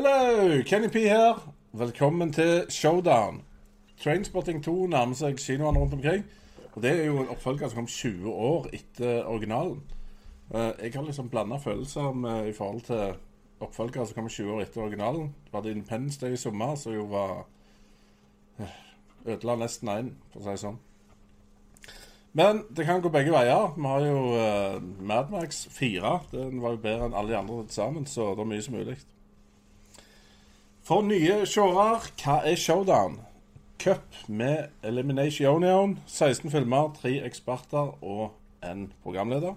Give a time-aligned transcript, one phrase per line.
[0.00, 1.52] Hello, Kenny P her.
[1.72, 3.42] Velkommen til Showdown.
[4.04, 6.24] Trainspotting 2 nærmer seg kinoene rundt omkring.
[6.72, 9.82] Og det er jo en oppfølger som kom 20 år etter originalen.
[10.54, 13.12] Eh, Jeg har liksom blanda følelser med, i forhold til
[13.60, 15.34] oppfølgere som kommer 20 år etter originalen.
[15.44, 17.46] Det var det Independence Day i sommer, som jo var
[18.58, 18.80] eh,
[19.26, 20.80] Ødela nesten én, for å si det sånn.
[22.32, 23.76] Men det kan gå begge veier.
[23.76, 26.18] Vi har jo uh, Madmax 4.
[26.32, 29.02] Den var jo bedre enn alle de andre sammen, så det er mye som mulig.
[30.90, 33.20] For nye seere, hva er Showdown?
[33.78, 35.62] Cup med Elimination.
[36.10, 38.32] 16 filmer, 3 eksperter og
[38.66, 39.54] en programleder.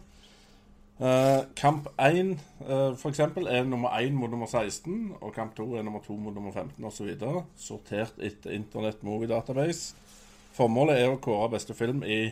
[1.02, 5.66] Eh, kamp 1 uh, for eksempel, er nummer 1 mot nummer 16, og kamp 2
[5.74, 7.10] er nummer 2 mot nummer 15 osv.
[7.57, 9.96] Sortert etter Internett Movie Database.
[10.54, 12.27] Formålet er å kåre beste film i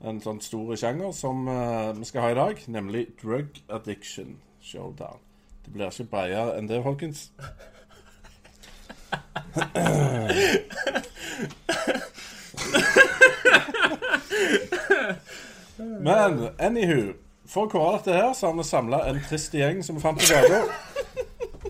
[0.00, 5.20] en sånn stor sjanger som eh, vi skal ha i dag, nemlig Drug Addiction Showdown.
[5.68, 7.28] Det blir ikke bredere enn det, folkens.
[16.04, 17.12] Men anywho
[17.48, 20.18] For å kåre dette her, så har vi samla en trist gjeng som vi fant
[20.18, 20.64] på gata.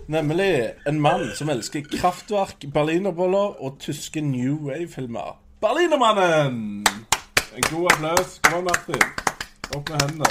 [0.07, 5.35] Nemlig en mann som elsker kraftverk, berlinerboller og tyske New Wave-filmer.
[5.61, 6.85] Berlinermannen!
[7.55, 8.39] En god applaus.
[8.43, 9.03] Kom an, Martin.
[9.75, 10.25] Opp med hendene.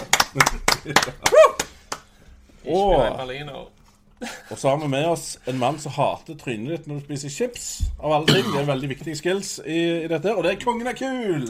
[2.65, 3.84] og, Berliner.
[4.23, 7.33] Og så har vi med oss en mann som hater trynet ditt når du spiser
[7.34, 7.67] chips.
[7.98, 8.51] Av alle ting.
[8.53, 10.34] Det er veldig viktige skills i, i dette.
[10.34, 11.48] Og det er kongen er kul!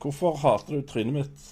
[0.00, 1.48] Hvorfor hater du trynet mitt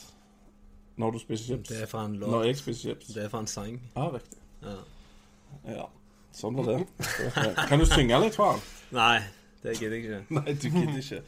[0.98, 1.68] når du spiser chips?
[1.68, 2.30] Det er for en låt.
[2.32, 3.10] Når jeg spiser chips?
[3.16, 3.76] Det er for en sang.
[3.96, 4.40] Ja, riktig.
[4.64, 4.78] Ja.
[5.68, 5.84] Ja,
[6.36, 6.78] sånn var det.
[7.68, 8.64] Kan du synge litt for han?
[8.94, 9.18] Nei,
[9.64, 10.22] det gidder jeg ikke.
[10.38, 11.20] Nei, du gidder ikke.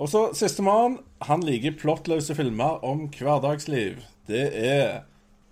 [0.00, 0.98] Og så sistemann.
[1.28, 4.00] Han liker plottløse filmer om hverdagsliv.
[4.30, 5.02] Det er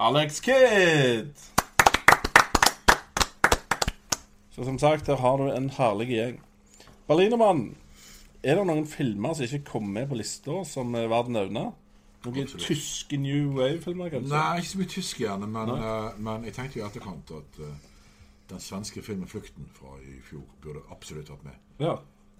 [0.01, 1.35] Alex Kidd.
[4.51, 6.37] Så som sagt, her har du en herlig gjeng.
[7.09, 7.77] Berlinermann.
[8.47, 11.65] Er det noen filmer som ikke kom med på lista, som er verdt å nevne?
[12.23, 12.67] Noen Absolutt.
[12.69, 14.31] tyske New Wave-filmer, kanskje?
[14.31, 17.59] Nei, ikke så mye tysk gjerne, men, uh, men jeg tenkte jo i etterkant at
[17.59, 17.75] uh,
[18.55, 21.59] den svenske filmen 'Flukten' fra i fjor burde absolutt vært med.
[21.83, 21.97] Ja.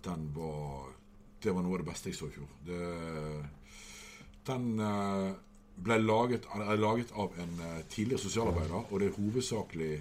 [0.07, 0.95] Den var
[1.43, 2.49] Det var noe av det beste jeg så i fjor.
[2.67, 2.79] Det,
[4.47, 5.35] den eh,
[5.85, 9.93] ble laget, er laget av en eh, tidligere sosialarbeider, og det er hovedsakelig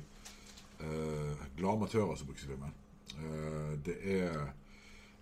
[0.79, 2.73] eh, glade amatører som brukes i filmen.
[3.17, 4.53] Eh, det er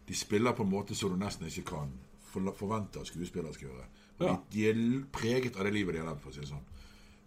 [0.07, 1.89] De spiller på en måte som du nesten ikke kan
[2.29, 3.85] for- forvente at skuespillere skal gjøre.
[4.19, 4.35] Ja.
[4.35, 6.67] De, de er preget av det livet de har levd, for å si det sånn.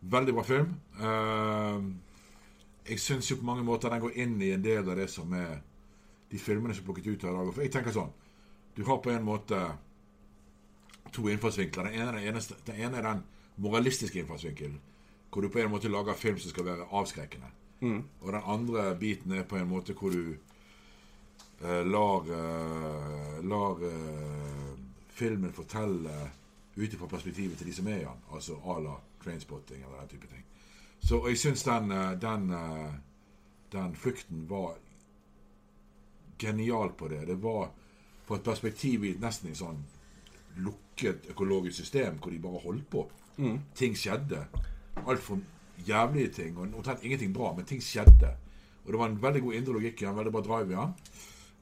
[0.02, 0.76] Veldig bra film.
[1.00, 1.88] Eh,
[2.92, 5.32] jeg syns jo på mange måter den går inn i en del av det som
[5.34, 5.58] er
[6.30, 7.50] de filmene som er plukket ut her i dag.
[7.56, 8.12] For jeg tenker sånn
[8.76, 9.58] Du har på en måte
[11.12, 11.84] to innfallsvinkler.
[11.84, 13.22] Den ene, den, eneste, den ene er den
[13.56, 14.80] moralistiske innfallsvinkelen.
[15.30, 17.50] Hvor du på en måte lager film som skal være avskrekkende.
[18.20, 20.34] Og den andre biten er på en måte hvor du
[21.62, 24.72] eh, lar, eh, lar eh,
[25.08, 26.30] filmen fortelle
[26.76, 28.24] ut ifra perspektivet til de som er i den.
[28.32, 30.44] Altså à la trainspotting eller den type ting.
[31.00, 32.92] Så jeg syns den, eh, den, eh,
[33.72, 34.74] den flukten var
[36.38, 37.26] genial på det.
[37.26, 37.70] Det var
[38.26, 39.84] på et perspektiv i nesten en sånn
[40.64, 43.06] lukket økologisk system hvor de bare holdt på.
[43.78, 44.44] Ting skjedde.
[45.06, 45.38] Altfor
[45.86, 48.32] jævlige ting, og omtrent ingenting bra, men ting skjedde.
[48.84, 50.94] Og det var en veldig god indre logikk i den, veldig bra drive i den.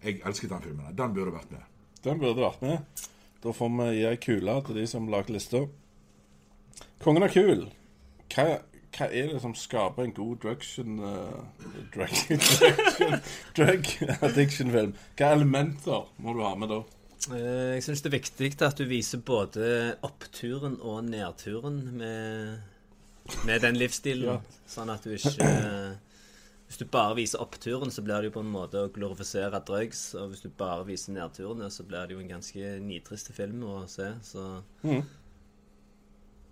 [0.05, 0.97] Jeg elsket den filmen.
[0.99, 1.65] Den burde vært med.
[2.05, 3.03] Den burde vært med.
[3.43, 5.67] Da får vi gi ei kule til de som lager lista.
[7.03, 7.67] Kongen er kul.
[8.33, 8.47] Hva,
[8.97, 11.43] hva er det som skaper en god druction uh,
[11.95, 12.15] drug,
[13.59, 13.91] drug
[14.21, 14.95] addiction-film?
[15.19, 16.81] Hva elementer må du ha med da?
[17.33, 19.69] Eh, Jeg syns det er viktig at du viser både
[20.07, 22.59] oppturen og nedturen med,
[23.49, 24.37] med den livsstilen.
[24.37, 24.61] Ja.
[24.71, 25.49] Sånn at du ikke
[26.67, 30.01] Hvis du bare viser oppturen, så blir det jo på en måte å glorifisere drugs.
[30.19, 33.85] Og hvis du bare viser nedturene, så blir det jo en ganske nitrist film å
[33.87, 34.09] se.
[34.27, 34.43] Så
[34.83, 35.05] mm.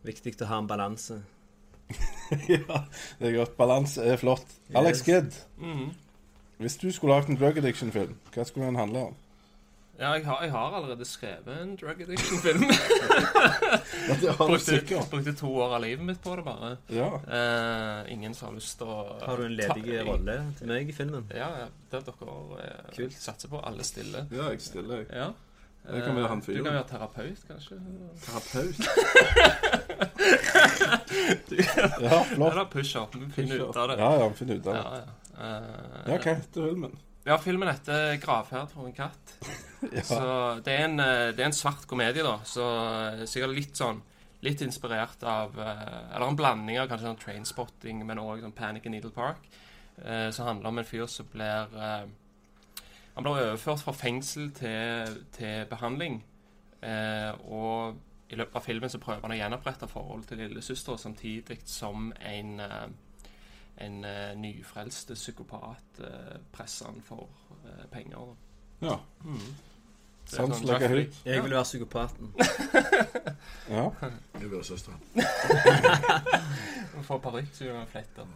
[0.07, 1.19] viktig å ha en balanse.
[2.55, 2.85] ja,
[3.19, 3.57] det er godt.
[3.59, 4.47] Balanse er flott.
[4.75, 5.05] Alex Yes.
[5.09, 5.91] Kidd, mm.
[6.63, 9.21] hvis du skulle lagd en drug addiction-film, hva skulle den handle om?
[9.99, 12.65] Ja, jeg har, jeg har allerede skrevet en drug addiction-film.
[14.05, 15.07] Ja, det har du brukte, sikkert.
[15.11, 16.73] brukte to år av livet mitt på det, bare.
[16.93, 17.07] Ja.
[17.39, 20.91] Eh, ingen som har lyst til å Har du en ledig ta- rolle til meg
[20.91, 21.25] i filmen?
[21.33, 21.69] Ja, ja.
[21.91, 22.35] Det er dere
[22.67, 23.17] eh, Kult.
[23.23, 23.63] satser på.
[23.65, 24.27] Alle stille.
[24.35, 25.05] ja, jeg stiller.
[25.05, 25.09] Jeg.
[25.15, 25.31] Ja.
[25.85, 26.59] Jeg kan være han Eh, fyren.
[26.59, 27.77] Du kan være terapeut, kanskje.
[28.25, 28.77] Terapeut.
[32.01, 32.53] ja, flott.
[32.53, 33.15] Eller push-up.
[33.15, 33.97] Vi finner ut av det.
[33.99, 34.81] Ja, ja, finn ut av det.
[34.81, 35.03] Ja, ja.
[35.39, 36.97] Eh, Ja, hva heter filmen?
[37.25, 39.39] Ja, filmen heter 'Gravferd for en katt'.
[39.85, 40.01] Ja.
[40.01, 42.39] Så det er, en, eh, det er en svart komedie, da.
[42.49, 42.65] Så
[43.29, 43.99] sikkert litt sånn
[44.45, 48.87] litt inspirert av eh, Eller en blanding av kanskje sånn trainspotting, men òg sånn Panic
[48.89, 49.45] in Needle Park.
[50.01, 52.07] Eh, som handler om en fyr som blir eh,
[53.15, 56.23] Han blir overført fra fengsel til, til behandling.
[56.83, 58.01] Eh, og
[58.33, 62.57] i løpet av filmen så prøver han å gjenopprette forholdet til lillesøster, samtidig som en
[62.65, 62.89] eh,
[63.79, 67.29] en eh, nyfrelst psykopat eh, presser han for
[67.65, 68.35] eh, penger.
[68.83, 68.99] Ja.
[69.25, 69.41] Mm.
[70.25, 71.17] Sans sånn Jeffrey- hit.
[71.27, 72.31] Jeg vil være psykopaten.
[73.77, 73.89] ja.
[74.01, 75.01] Jeg vil være søsteren.
[76.95, 78.31] Få får parykk så gjør han fletter.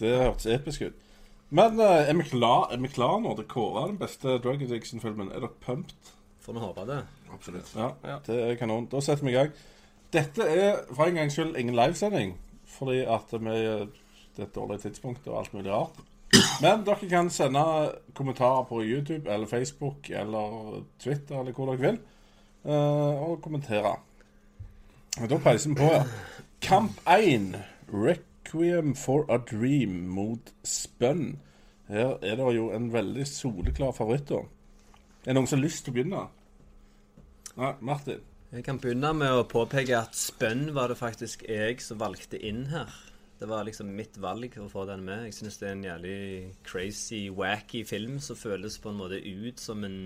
[0.00, 1.02] Det hørtes episk ut.
[1.50, 5.28] Men er, vi klar, er vi klar nå til å kåre den beste Drug Addiction-filmen?
[5.30, 6.12] Er dere pumped?
[6.42, 7.00] Får vi håpe det.
[7.34, 7.70] Absolutt.
[7.76, 8.16] Ja, Ja.
[8.26, 8.88] det er kanon.
[8.90, 9.52] Da setter vi i gang.
[10.14, 12.36] Dette er for en gangs skyld ingen livesending,
[12.78, 13.56] fordi at vi
[14.42, 16.02] er et dårlig tidspunkt og alt mulig rart.
[16.60, 17.62] Men dere kan sende
[18.14, 21.98] kommentarer på YouTube eller Facebook eller Twitter eller hvor dere vil,
[22.64, 23.96] eh, og kommentere.
[25.20, 25.90] Og Da peiser vi på.
[26.60, 27.56] Kamp 1.
[27.92, 31.38] Requiem for a Dream mot Spun.
[31.88, 34.30] Her er det jo en veldig soleklar favoritt.
[34.30, 34.44] Er
[35.24, 36.26] det noen som har lyst til å begynne?
[37.56, 38.20] Nei, Martin.
[38.52, 42.66] Jeg kan begynne med å påpeke at Spønn var det faktisk jeg som valgte inn
[42.70, 42.92] her.
[43.36, 45.26] Det var liksom mitt valg å få den med.
[45.26, 46.16] Jeg syns det er en jævlig
[46.64, 49.98] crazy, wacky film som føles på en måte ut som en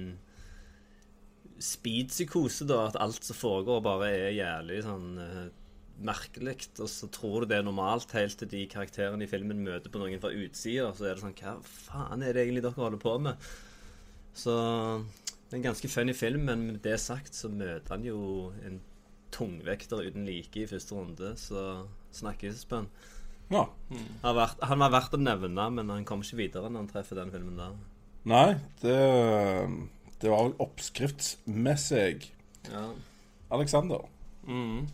[1.62, 2.88] speedpsykose, da.
[2.88, 5.46] At alt som foregår, bare er jævlig sånn uh,
[6.02, 6.56] merkelig.
[6.80, 10.02] Og så tror du det er normalt helt til de karakterene i filmen møter på
[10.02, 10.90] noen fra utsida.
[10.96, 13.50] Så er det sånn Hva faen er det egentlig dere holder på med?
[14.34, 14.56] Så
[15.50, 18.80] det er en ganske funny film, men med det sagt så møter han jo en
[19.34, 22.90] tungvekter uten like i første runde, så snakkes Bønn.
[23.50, 23.64] Ja.
[23.90, 26.88] Han var verdt- han var verdt å nevne, men han kom ikke videre når han
[26.92, 27.72] treffer den filmen der.
[28.30, 28.96] Nei, det,
[30.20, 32.30] det var vel oppskriftsmessig.
[32.70, 32.86] Ja.
[33.50, 34.04] Alexander.
[34.46, 34.88] Mm.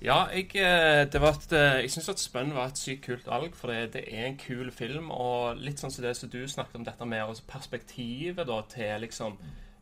[0.00, 3.26] Ja, jeg, eh, det var et, eh, jeg syns at Spun var et sykt kult
[3.26, 5.10] valg, for det, det er en kul film.
[5.10, 9.00] Og litt sånn som det som du snakket om, dette med altså perspektivet da, til
[9.02, 9.34] liksom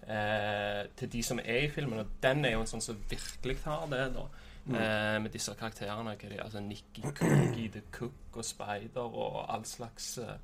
[0.08, 2.00] eh, Til de som er i filmen.
[2.00, 4.24] Og den er jo en sånn som virkelig har det, da.
[4.66, 6.10] Eh, med disse karakterene.
[6.10, 10.34] Er de, altså Nikki Cookie, The Cook og Spider og all slags eh,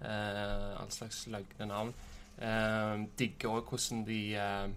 [0.00, 1.94] eh, All slags løgne navn.
[2.38, 4.68] Eh, digger òg hvordan de eh,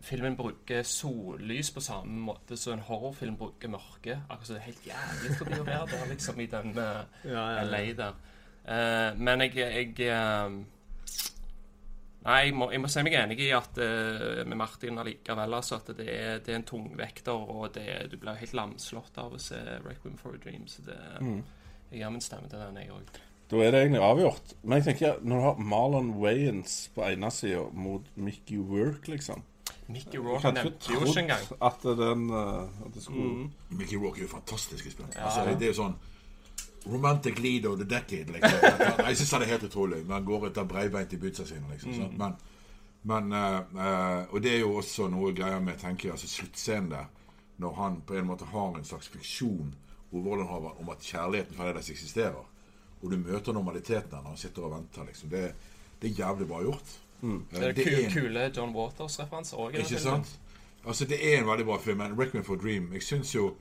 [0.00, 4.18] filmen bruker sollys på samme måte som en horrorfilm bruker mørke.
[4.28, 7.04] Akkurat som det er helt jævlig for de å være der, liksom, i den uh,
[7.24, 7.94] Ja, ja, LA ja.
[8.02, 8.18] der.
[8.68, 9.94] Eh, men jeg, jeg
[12.26, 15.78] Nei, jeg må, jeg må si meg enig i at uh, med Martin allikevel, altså,
[15.78, 19.40] at det er, det er en tungvekter, og det, du blir helt lamslått av å
[19.42, 20.66] se Requiem for a Dream.
[20.68, 20.98] Så det,
[21.88, 23.20] jeg gir min stemme til den, jeg òg.
[23.48, 24.50] Da er det egentlig avgjort.
[24.62, 29.46] Men jeg tenker, når du har Marlon Wayans på ene sida mot Mickey Work, liksom
[29.88, 31.44] Mickey Rourke nevnte jo ikke engang.
[31.64, 35.06] at den eh, At det skulle Mickey Rourke er jo fantastisk i spill.
[35.14, 35.24] Ja.
[35.24, 35.96] Altså, det, det er jo sånn
[36.88, 38.58] Romantic lead of the decade, liksom.
[39.06, 40.02] Jeg syns han er helt utrolig.
[40.06, 41.92] Men han går etter breibeint i bootsa sine, liksom.
[41.92, 42.14] Mm.
[42.18, 42.36] Men,
[43.02, 46.90] men uh, uh, Og det er jo også noe greier med tenker jeg, altså sluttscenen
[46.90, 47.10] der,
[47.58, 49.74] når han på en måte har en slags fiksjon
[50.12, 52.44] hovedrollenhaveren om at kjærligheten fremdeles eksisterer,
[53.02, 55.28] og du møter normaliteten når han sitter og venter, liksom.
[55.30, 55.52] Det,
[56.02, 56.96] det er jævlig bra gjort.
[57.22, 59.74] Eh, Det er det er en- kule John Waters-referanser òg.
[59.78, 60.38] ikke sant?
[60.86, 61.98] Altså, det er en veldig bra film.
[61.98, 63.54] Men Requiem for Dream Jeg synes jo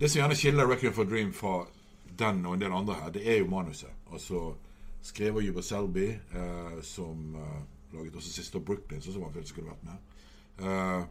[0.00, 1.66] Det som gjerne skiller Requiem for Dream fra
[2.18, 3.92] den og en del andre her, det er jo manuset.
[4.12, 4.54] Altså
[5.02, 7.62] skrevet av Yuba Selby, eh, som eh,
[7.94, 10.16] laget også Sister Brooklyn, som han følte skulle vært med.
[10.58, 11.04] Eh,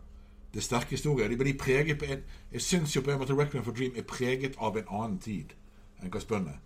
[0.53, 1.27] det er sterke historier.
[1.27, 4.03] De blir preget på en Jeg syns jo på en måte Requiem for Dream er
[4.07, 5.51] preget av en annen tid
[6.01, 6.59] enn hva Spønn er.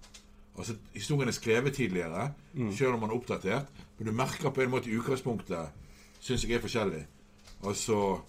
[0.58, 2.34] Altså, Historien er skrevet tidligere,
[2.78, 3.66] selv om man er oppdatert.
[3.98, 5.70] Men du merker på en måte i utgangspunktet
[6.20, 7.06] syns jeg er forskjellig.
[7.66, 8.20] Altså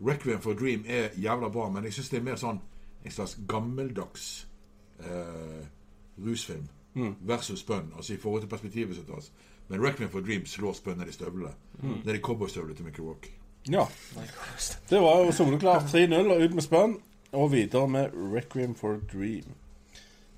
[0.00, 2.60] Requiem for Dream er jævla bra, men jeg syns det er mer sånn
[3.04, 4.46] en slags gammeldags
[5.04, 5.66] eh,
[6.26, 6.68] rusfilm
[7.20, 7.92] versus Spønn.
[7.96, 9.32] Altså i forhold til perspektivet som tas.
[9.68, 11.52] Men Requiem for Dream slår Spønn ned i støvlene.
[12.04, 13.30] Ned i cowboystøvlene til Mickey Rock.
[13.70, 13.84] Ja.
[14.90, 16.96] Det var jo soleklart 3-0 og ut med Spønn.
[17.32, 19.54] Og videre med Requiem for Dream.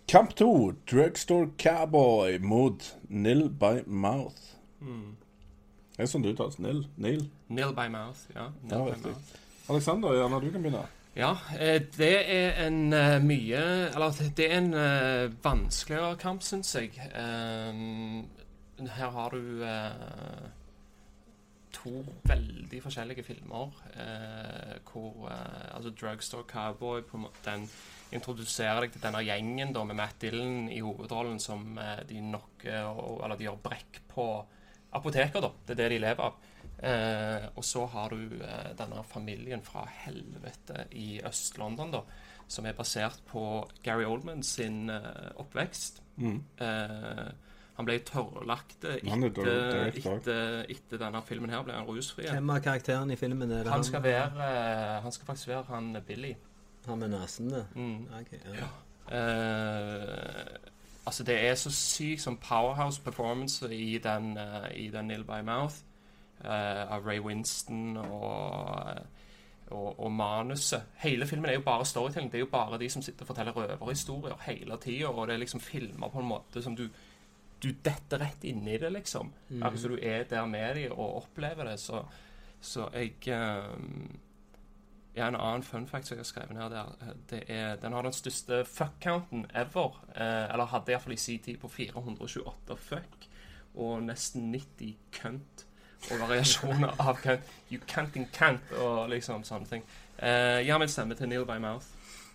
[0.09, 4.37] Kamp 2, Drugstore Cowboy mot Nil by Mouth.
[4.83, 6.59] Det er sånn det uttales.
[6.59, 6.83] Nil?
[6.97, 7.23] Neil?
[7.49, 8.25] Nil by mouth.
[8.35, 9.33] Ja, Nil Ja, by mouth.
[9.71, 10.85] Alexander, gjerne du kan begynne.
[11.13, 13.61] Ja, eh, det er en eh, mye
[13.93, 16.97] Eller det er en eh, vanskeligere kamp, syns jeg.
[18.83, 19.61] Her har du
[21.73, 21.93] to
[22.29, 23.71] veldig forskjellige filmer
[24.89, 27.69] hvor Altså Drugstore Cowboy på en den
[28.13, 31.79] introduserer deg til denne gjengen da med Matt Dillon i hovedrollen som
[32.09, 34.27] de knocker Eller de gjør brekk på
[34.93, 35.53] apoteker, da.
[35.67, 36.52] Det er det de lever av.
[36.83, 42.01] Eh, og så har du eh, denne familien fra helvete i Øst-London, da,
[42.51, 43.45] som er basert på
[43.85, 46.03] Gary Oldman sin eh, oppvekst.
[46.59, 47.29] Eh,
[47.73, 52.27] han ble tørrlagt eh, er etter, denne filmen her ble han rusfri.
[52.27, 55.65] Hvem av karakterene i filmen er det Han skal være eh, Han skal faktisk være
[55.71, 56.35] han Billy.
[56.89, 57.63] Han med nesen, det?
[57.79, 58.11] Mm.
[58.19, 58.69] Okay, ja.
[59.15, 60.59] Eh,
[61.07, 64.35] altså, det er så sykt som powerhouse performance i den,
[64.75, 65.87] i den Nil by Mouth
[66.45, 68.99] av Ray Winston og,
[69.71, 70.91] og, og manuset.
[71.03, 72.33] Hele filmen er jo bare storytelling.
[72.33, 75.45] Det er jo bare de som sitter og forteller røverhistorier hele tida, og det er
[75.45, 76.89] liksom filmer på en måte som du
[77.63, 79.31] du detter rett inn i det, liksom.
[79.49, 79.63] Mm.
[79.63, 81.79] Altså du er der med dem og opplever det.
[81.81, 82.03] Så,
[82.61, 84.19] så jeg um,
[85.15, 87.93] ja, En annen fun fact som jeg har skrevet ned der, eh, det er den
[87.93, 90.01] har den største fuck-counten ever.
[90.17, 93.29] Eh, eller hadde iallfall i sin tid på 428 fuck
[93.75, 95.67] og nesten 90 cunt.
[96.11, 97.41] Og variasjoner av Kent.
[97.71, 99.85] You canting Kent og liksom sånne ting.
[100.23, 101.87] Uh, gir min stemme til Neil by Mouth.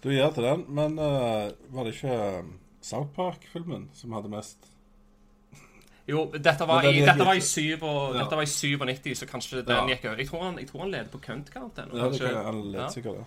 [0.04, 2.50] Du gir til den, men uh, var det ikke eh,
[2.86, 4.70] South Park-filmen som hadde mest?
[6.08, 8.22] Jo, dette var, i, dette var i 7 og, Ja.
[8.22, 9.86] dette var i 97, så kanskje den Ja.
[9.90, 10.18] gikk over.
[10.22, 11.98] Jeg tror han, jeg tror han leder på cunt-count ennå.
[11.98, 12.90] Ja, det kan han lede Ja.
[12.94, 13.26] sikkert det.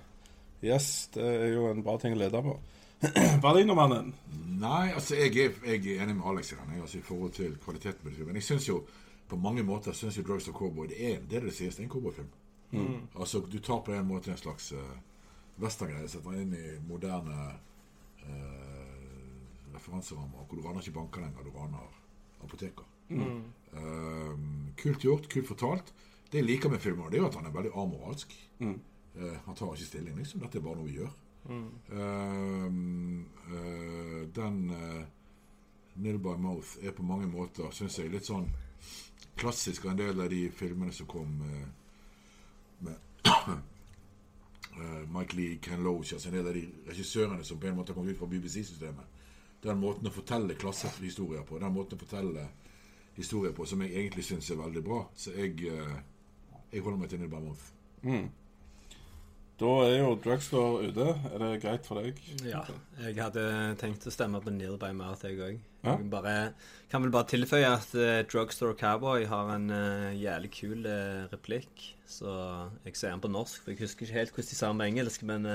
[0.62, 2.56] Yes, det er jo en bra ting å lede på.
[3.44, 4.14] Berlinermannen.
[4.60, 7.32] Nei, altså jeg er, jeg er enig med Alex i den, jeg, altså, i forhold
[7.36, 8.34] til kvaliteten på det filmen.
[8.40, 8.80] Jeg synes jo
[9.30, 11.88] på mange måter synes jo Drugs of Cowboy det er det det sies, det er
[11.88, 12.28] en cowboyfilm.
[13.18, 14.78] Altså, du tar på en måte en slags uh,
[15.62, 17.38] westerngreie, setter den inn i moderne
[18.26, 18.90] uh,
[19.74, 22.00] referanserammer, hvor du raner ikke banker lenger, du raner
[22.44, 22.84] apoteker.
[23.72, 24.34] Eh,
[24.76, 25.92] kult gjort, kult fortalt.
[26.30, 28.34] Det jeg liker med filmen, det er jo at han er veldig amoralsk.
[28.60, 30.40] Eh, han tar ikke stilling, liksom.
[30.44, 31.14] Dette er bare noe vi gjør.
[31.50, 32.66] Eh,
[33.56, 35.00] eh, den uh,
[36.00, 38.46] Nil by Mouth er på mange måter, syns jeg, litt sånn
[39.40, 41.68] klassisk av en del av de filmene som kom eh,
[42.86, 42.94] med
[43.56, 47.92] eh, Mike Lee, Ken Loach, altså en del av de regissørene som på en måte
[47.92, 49.16] har kommet ut fra BBC-systemet.
[49.64, 52.46] Den måten å fortelle klassehistorier på, den måten å fortelle
[53.16, 55.00] historier på, som jeg egentlig syns er veldig bra.
[55.16, 55.96] Så jeg, eh,
[56.72, 57.72] jeg holder meg til Nil by Mouth.
[59.60, 61.06] Da er jo Drugstore ute.
[61.34, 62.16] Er det greit for deg?
[62.48, 62.62] Ja.
[63.02, 63.42] Jeg hadde
[63.80, 65.58] tenkt å stemme på Nearby by Mouth, jeg òg.
[65.84, 65.98] Ja.
[66.88, 71.90] Kan vel bare tilføye at uh, Drugstore Cowboy har en uh, jævlig kul uh, replikk.
[72.08, 72.32] Så
[72.86, 74.88] jeg ser den på norsk, for jeg husker ikke helt hvordan de sa den på
[74.88, 75.28] engelsk.
[75.28, 75.48] Men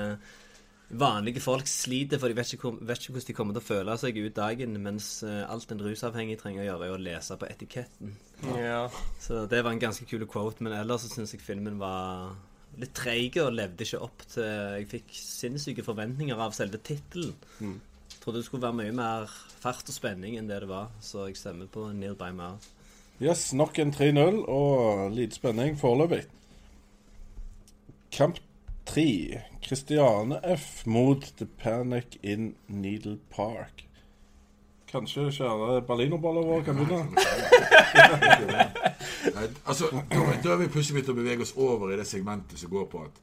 [0.86, 4.00] vanlige folk sliter, for de vet ikke, vet ikke hvordan de kommer til å føle
[4.06, 4.82] seg ut dagen.
[4.86, 8.14] Mens alt en rusavhengig trenger å gjøre, er å lese på etiketten.
[8.54, 8.84] Ja.
[9.18, 10.62] Så det var en ganske kul quote.
[10.62, 12.36] Men ellers så syns jeg filmen var
[12.80, 17.34] litt treig og levde ikke opp til Jeg fikk sinnssyke forventninger av selve tittelen.
[18.20, 21.38] Trodde det skulle være mye mer fart og spenning enn det det var, så jeg
[21.38, 22.72] stemmer på Neil by Mouth.
[23.22, 26.26] Yes, nok en 3-0 og lite spenning foreløpig.
[28.12, 28.42] Kamp
[28.86, 29.40] 3.
[29.64, 30.86] Christiane F.
[30.86, 33.86] mot The Panic in Needle Park.
[34.90, 37.06] Kanskje kjære berlinerballer våre kan begynne?
[39.64, 42.86] Altså, da, er vi plutselig begynt å bevege oss over i det segmentet som går
[42.92, 43.22] på at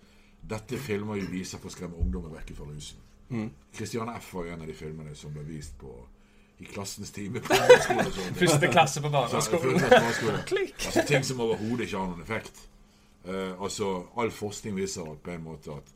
[0.53, 2.99] dette filmer jo viser for å skremme ungdommer vekk fra rusen.
[3.73, 4.33] Christiane F.
[4.33, 5.93] var en av de filmene som ble vist på
[6.61, 7.41] i klassens time.
[8.41, 9.81] Første klasse på barneskolen.
[9.81, 10.67] barneskole.
[10.85, 12.61] Altså Ting som overhodet ikke har noen effekt.
[13.25, 15.93] Uh, altså, All forskning viser at på en måte at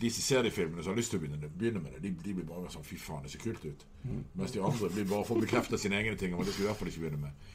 [0.00, 2.10] de som ser de filmene, som har lyst til å begynne, begynne med det, de,
[2.24, 3.84] de blir bare sånn Fy faen, det ser kult ut.
[4.34, 6.34] Mens de andre blir bare får bekreftet sine egne ting.
[6.34, 7.52] Og det skal i hvert fall ikke begynne med.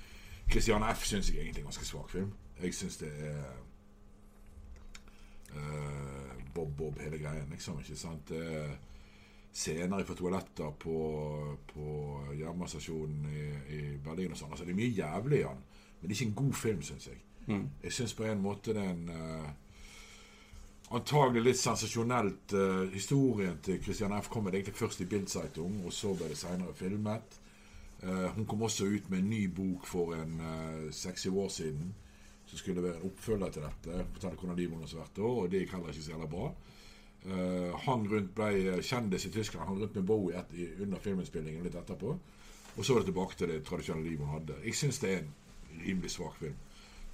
[0.49, 1.05] Christiane F.
[1.05, 2.33] syns jeg egentlig er en ganske svak film.
[2.61, 3.43] Jeg syns det er
[5.55, 7.79] uh, Bob Bob, hele greien, liksom.
[7.79, 8.31] ikke sant?
[8.31, 8.77] Er
[9.53, 10.97] scener fra toaletter på,
[11.73, 11.85] på
[12.37, 14.51] jernbanestasjonen i, i Berlin og sånn.
[14.53, 15.63] Altså, det er mye jævlig i den,
[15.99, 17.23] men det er ikke en god film, syns jeg.
[17.83, 19.49] Jeg syns på en måte det er en uh,
[20.89, 24.29] Antagelig litt sensasjonelt uh, Historien til Christian F.
[24.29, 27.37] kom egentlig først i Bildzeitung, og så ble det senere filmet.
[28.03, 31.93] Eh, hun kom også ut med en ny bok for en uh, seks-syv år siden.
[32.45, 34.05] Som skulle være en oppfølger til dette.
[34.13, 36.51] Fortelle hvordan livet hennes vært da, og det gikk heller ikke så jævla bra.
[37.25, 39.67] Uh, han rundt ble kjendis i Tyskland.
[39.67, 42.15] Han rundt med Bowie et, under filminnspillingen litt etterpå.
[42.77, 44.61] Og så var det tilbake til det tradisjonelle livet hun hadde.
[44.63, 45.35] Jeg syns det er en
[45.83, 46.55] rimelig svak film.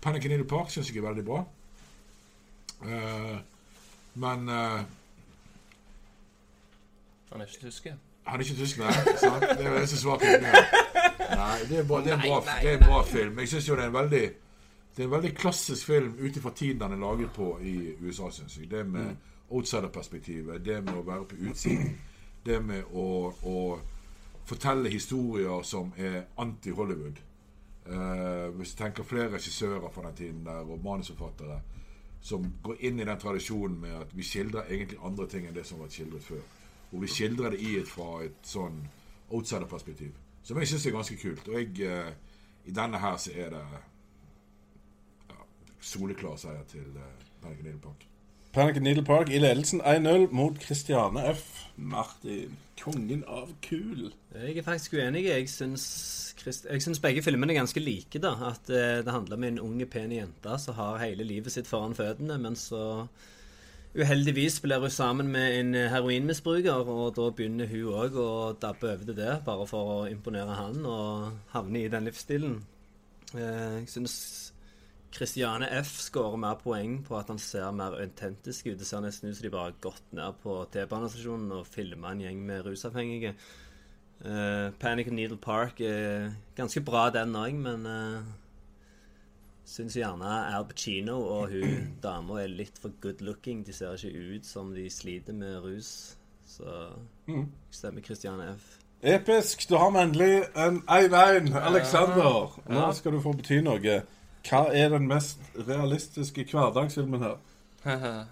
[0.01, 1.41] Panic in Needle Park syns jeg er veldig bra.
[2.85, 3.37] Uh,
[4.15, 4.81] men eh,
[7.31, 7.87] Han er ikke tysk.
[8.25, 8.93] Han er ikke tysk, nei.
[9.21, 9.45] Sant?
[9.59, 10.23] Det er så svak.
[10.25, 13.39] Nei, det er, bra, det, er bra, det er en bra film.
[13.39, 14.25] Jeg syns jo det er en veldig
[14.95, 18.29] Det er en veldig klassisk film ut ifra tiden den er laget på i USA,
[18.31, 18.71] syns jeg.
[18.71, 19.15] Det med
[19.49, 21.97] outsider-perspektivet, det med å være på utsiden,
[22.45, 23.57] det med å, å
[24.45, 27.19] fortelle historier som er anti-Hollywood.
[27.85, 31.59] Eh, hvis du tenker flere regissører fra den tiden der, og manusforfattere,
[32.21, 35.65] som går inn i den tradisjonen med at vi skildrer egentlig andre ting enn det
[35.67, 36.45] som har vært skildret før.
[36.91, 38.83] Og vi skildrer det i et, fra et sånn
[39.33, 40.13] outsider-perspektiv.
[40.45, 41.47] Som jeg syns er ganske kult.
[41.49, 42.11] Og jeg, eh,
[42.65, 43.63] i denne her så er det
[45.29, 45.39] ja,
[45.81, 47.07] soleklar seier til uh,
[47.41, 48.05] Panic Needle Park.
[48.55, 51.65] Panic Needle Park i ledelsen 1-0 mot Christiane F.
[51.75, 52.53] Martin.
[52.79, 54.11] Kongen av kul.
[54.35, 55.25] Jeg er faktisk uenig.
[55.25, 55.85] Jeg syns,
[56.45, 58.21] jeg syns begge filmene er ganske like.
[58.21, 61.67] da At eh, det handler om en unge, pen jente som har hele livet sitt
[61.67, 63.07] foran føttene, men så
[63.95, 68.29] uheldigvis blir hun sammen med en heroinmisbruker, og da begynner hun òg å
[68.61, 72.59] dabbe over til det, bare for å imponere han, og havne i den livsstilen.
[73.33, 74.17] Eh, Jeg syns
[75.15, 78.79] Christiane F skårer mer poeng på at han ser mer autentisk ut.
[78.79, 82.23] Det ser nesten ut som de bare har gått ned på T-banestasjonen og filma en
[82.25, 83.35] gjeng med rusavhengige.
[84.25, 88.27] Uh, Panic Needle Park er ganske bra, den òg, men uh,
[89.65, 93.65] syns gjerne Al Pacino og hun dama er litt for good looking.
[93.65, 96.17] De ser ikke ut som de sliter med rus.
[96.45, 96.89] Så
[97.27, 98.77] jeg stemmer Christian F.
[99.01, 99.69] Episk.
[99.69, 101.57] Da har vi endelig en 1-1.
[101.57, 103.99] Alexander, nå skal du få bety noe.
[104.45, 107.37] Hva er den mest realistiske hverdagsfilmen her?
[107.85, 108.25] Uh,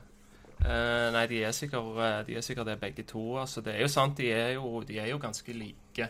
[1.15, 3.37] nei, de er, sikkert, eh, de er sikkert det begge to.
[3.41, 6.09] Altså, det er jo sant, de er jo, de er jo ganske like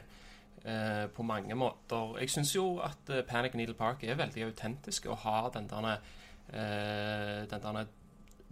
[0.65, 2.17] eh, på mange måter.
[2.22, 5.86] Jeg syns jo at eh, Panic Needle Park er veldig autentisk og har den der
[5.93, 7.86] eh, den der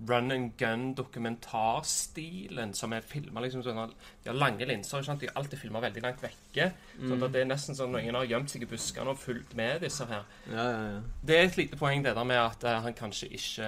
[0.10, 4.98] run and gun-dokumentarstilen som er filma liksom sånn De har lange linser.
[4.98, 5.22] ikke sant?
[5.22, 6.72] De er alltid filma veldig langt vekke.
[6.98, 9.74] Sånn at det er nesten sånn noen har gjemt seg i buskene og fulgt med
[9.86, 10.24] disse her.
[10.50, 11.00] Ja, ja, ja.
[11.22, 13.68] Det er et lite poeng det der med at uh, han kanskje ikke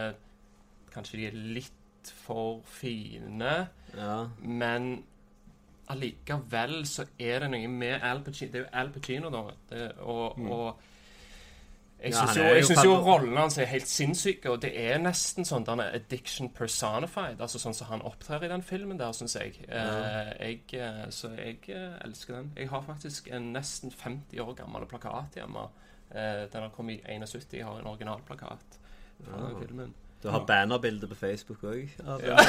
[0.94, 3.54] Kanskje de er litt for fine,
[3.98, 4.18] ja.
[4.46, 5.04] men
[5.90, 9.44] allikevel så er det noe med Al Pacino Det er jo Al Pacino, da.
[9.70, 10.80] Det, og, og
[12.04, 14.98] jeg syns ja, jo, er jo jo rollen hans er helt sinnssyk, og det er
[15.00, 17.40] nesten sånn denne addiction personified.
[17.40, 19.56] Altså sånn som han opptrer i den filmen der, syns jeg.
[19.70, 20.60] Eh, jeg.
[20.76, 22.52] eh, Så jeg eh, elsker den.
[22.60, 25.70] Jeg har faktisk en nesten 50 år gammel plakat hjemme.
[26.12, 27.54] Eh, den har kommet i 71.
[27.62, 28.80] Jeg har en originalplakat
[29.24, 29.60] fra den Ja.
[29.64, 29.94] filmen.
[30.24, 31.90] Du har bannerbilde på Facebook òg?
[32.00, 32.38] Ja.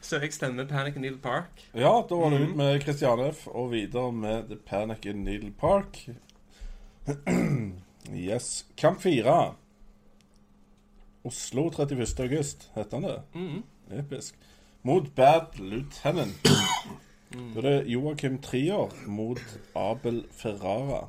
[0.00, 1.68] Så jeg stemmer Panic in Needle Park.
[1.74, 3.46] Ja, da var det ut med Christian F.
[3.46, 6.08] og videre med The Panic in Needle Park.
[8.28, 8.66] yes.
[8.76, 9.54] Kamp fire.
[11.24, 12.20] Oslo 31.
[12.20, 13.22] august, heter han det?
[13.34, 13.62] Mm.
[13.98, 14.34] Episk.
[14.82, 16.36] Mot Bad Lieutenant.
[17.30, 19.38] Da er det Joakim Trier mot
[19.78, 21.04] Abel Ferrara.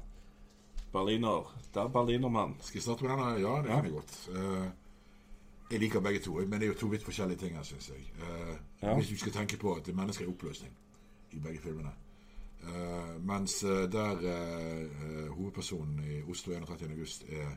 [0.91, 1.57] Berliner.
[1.73, 2.55] Det er berlinermann.
[2.61, 3.49] Skal jeg starte med denne?
[3.49, 4.29] Ja, det kan jeg godt.
[4.35, 4.69] Eh,
[5.71, 8.11] jeg liker begge to, men det er jo to vidt forskjellige ting her, syns jeg.
[8.19, 8.95] Eh, Ja.
[8.95, 10.71] Hvis du skal tenke på at det er mennesker i oppløsning
[11.31, 11.91] i begge filmene.
[12.63, 13.59] Eh, mens
[13.91, 14.15] der
[15.29, 16.91] hovedpersonen i Oslo 31.
[16.91, 17.55] august er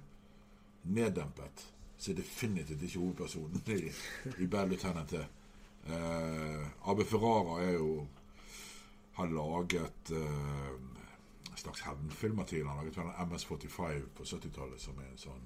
[0.85, 3.91] neddempet, så er definitivt ikke hovedpersonen i,
[4.43, 5.13] i Bad Lieutenant.
[5.87, 8.07] Uh, Abbe Ferrara er jo
[9.15, 10.71] har laget eh,
[11.65, 12.71] slags hevnfilmer tidligere.
[12.73, 15.45] Han laget vel MS-45 på 70-tallet som er en sånn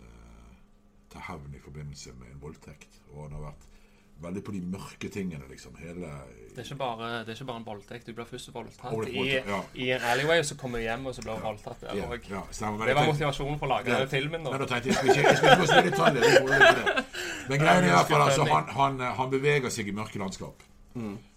[0.00, 0.52] eh,
[1.12, 3.00] ta hevn i forbindelse med en voldtekt.
[3.12, 3.72] Og han har vært
[4.24, 5.74] veldig på de mørke tingene, liksom.
[5.76, 6.08] Hele
[6.54, 8.06] Det er ikke bare, det er ikke bare en voldtekt.
[8.06, 9.58] Du blir først voldtatt i, ja.
[9.74, 12.06] i en alleyway, og så kommer du hjem, og så blir du voldtatt der ja,
[12.08, 12.30] òg.
[12.30, 12.42] ja.
[12.86, 13.98] Det var motivasjonen for å lage Ja.
[13.98, 14.42] denne filmen.
[14.48, 14.70] Men da.
[14.70, 17.04] tenkte jeg, jeg skal ikke, jeg skal ikke gå så i detaljer.
[17.50, 20.64] Men greien er i hvert fall altså, han, han, han beveger seg i mørke landskap.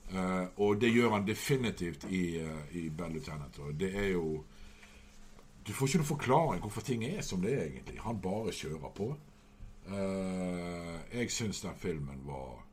[0.09, 3.59] Eh, og det gjør han definitivt i, uh, i Bell Lieutenant.
[3.59, 4.43] Og det er jo
[5.67, 7.99] Du får ikke noen forklaring hvorfor ting er som det er, egentlig.
[8.01, 9.09] Han bare kjører på.
[9.85, 12.63] Uh, jeg syns den filmen var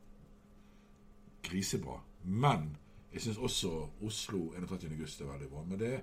[1.43, 1.99] grisebra.
[2.23, 2.77] Men
[3.13, 4.91] jeg syns også Oslo 31.
[4.91, 5.63] august er veldig bra.
[5.63, 5.99] Men det er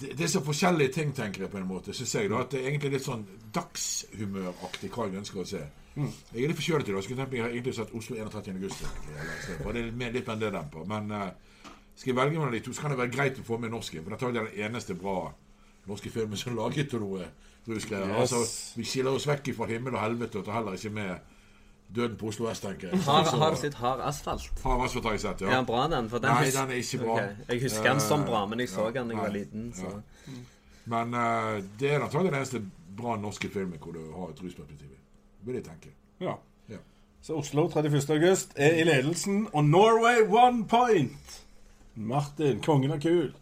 [0.00, 1.94] det, det er så forskjellige ting, tenker jeg på en måte.
[1.96, 5.62] Synes jeg da, at Det er egentlig litt sånn dagshumøraktig hva jeg ønsker å se.
[6.00, 7.04] Jeg er litt forkjølet i dag.
[7.04, 8.50] Skulle tenkt meg egentlig sett Oslo 31.
[8.56, 8.84] august.
[8.86, 9.58] egentlig.
[9.58, 10.86] Det er litt mer, litt mer enn det demper.
[10.88, 11.28] Men uh,
[11.94, 14.02] skal jeg velge mellom de to, så kan det være greit å få med norske.
[14.02, 15.18] For dette er den eneste bra
[15.90, 17.26] norske filmen som er laget til noe.
[17.68, 17.90] Yes.
[17.92, 18.40] Altså,
[18.78, 21.36] vi skiller oss vekk fra himmel og helvete og tar heller ikke med
[21.94, 23.00] Døden på Oslo S, tenker jeg.
[23.02, 24.50] Har, har du sett Hard asfalt?
[24.62, 26.10] Har Asfalt har jeg sett, Er den bra, den?
[26.10, 27.14] For den Nei, hus- den er ikke bra.
[27.14, 27.46] Okay.
[27.48, 29.72] Jeg husker den som bra, men jeg så Ja, den da jeg var liten.
[29.74, 29.90] Så.
[29.90, 30.36] ja.
[30.90, 32.62] Men uh, det er antakelig den eneste
[32.96, 34.94] bra norske filmen hvor du har et rusperspektiv.
[35.42, 35.90] Vil jeg tenke.
[36.20, 36.36] Ja.
[36.68, 36.78] Ja.
[37.22, 38.10] Så Oslo 31.
[38.10, 41.42] august er i ledelsen, og Norway one point.
[41.94, 43.32] Martin, kongen er kul.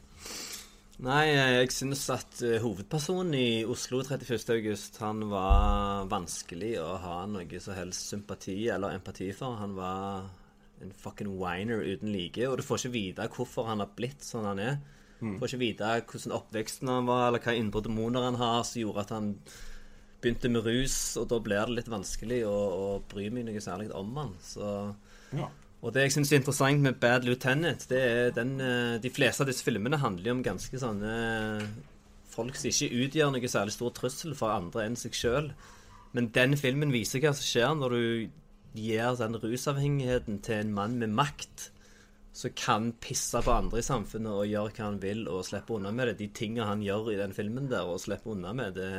[0.98, 4.48] Nei, jeg syns at eh, hovedpersonen i Oslo 31.
[4.56, 9.60] august, han var vanskelig å ha noe som helst sympati eller empati for.
[9.60, 10.26] Han var
[10.82, 12.42] en fucking whiner uten like.
[12.50, 14.80] Og du får ikke vite hvorfor han har blitt sånn han er.
[15.34, 18.82] Du får ikke vite hvordan oppveksten han var, eller hva indre demoner han har som
[18.82, 19.32] gjorde at han
[20.18, 23.90] begynte med rus, og da blir det litt vanskelig å, å bry meg noe særlig
[23.94, 24.34] om han.
[24.42, 24.66] Så
[25.30, 25.46] Ja.
[25.78, 29.44] Og det jeg syns er interessant med Bad Lieutenant, det er den eh, De fleste
[29.44, 31.12] av disse filmene handler om ganske sånne
[32.32, 35.52] folk som ikke utgjør noe særlig stor trussel for andre enn seg sjøl.
[36.16, 38.04] Men den filmen viser hva som skjer når du
[38.78, 41.70] gir den rusavhengigheten til en mann med makt
[42.38, 45.90] som kan pisse på andre i samfunnet og gjøre hva han vil og slippe unna
[45.94, 46.18] med det.
[46.20, 48.92] De tingene han gjør i den filmen der, og slipper unna med det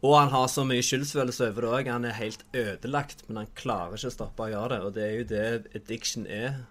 [0.00, 1.90] Og han har så mye skyldsfølelse over det òg.
[1.92, 4.78] Han er helt ødelagt, men han klarer ikke å stoppe å gjøre det.
[4.86, 6.62] Og det er jo det addiction er.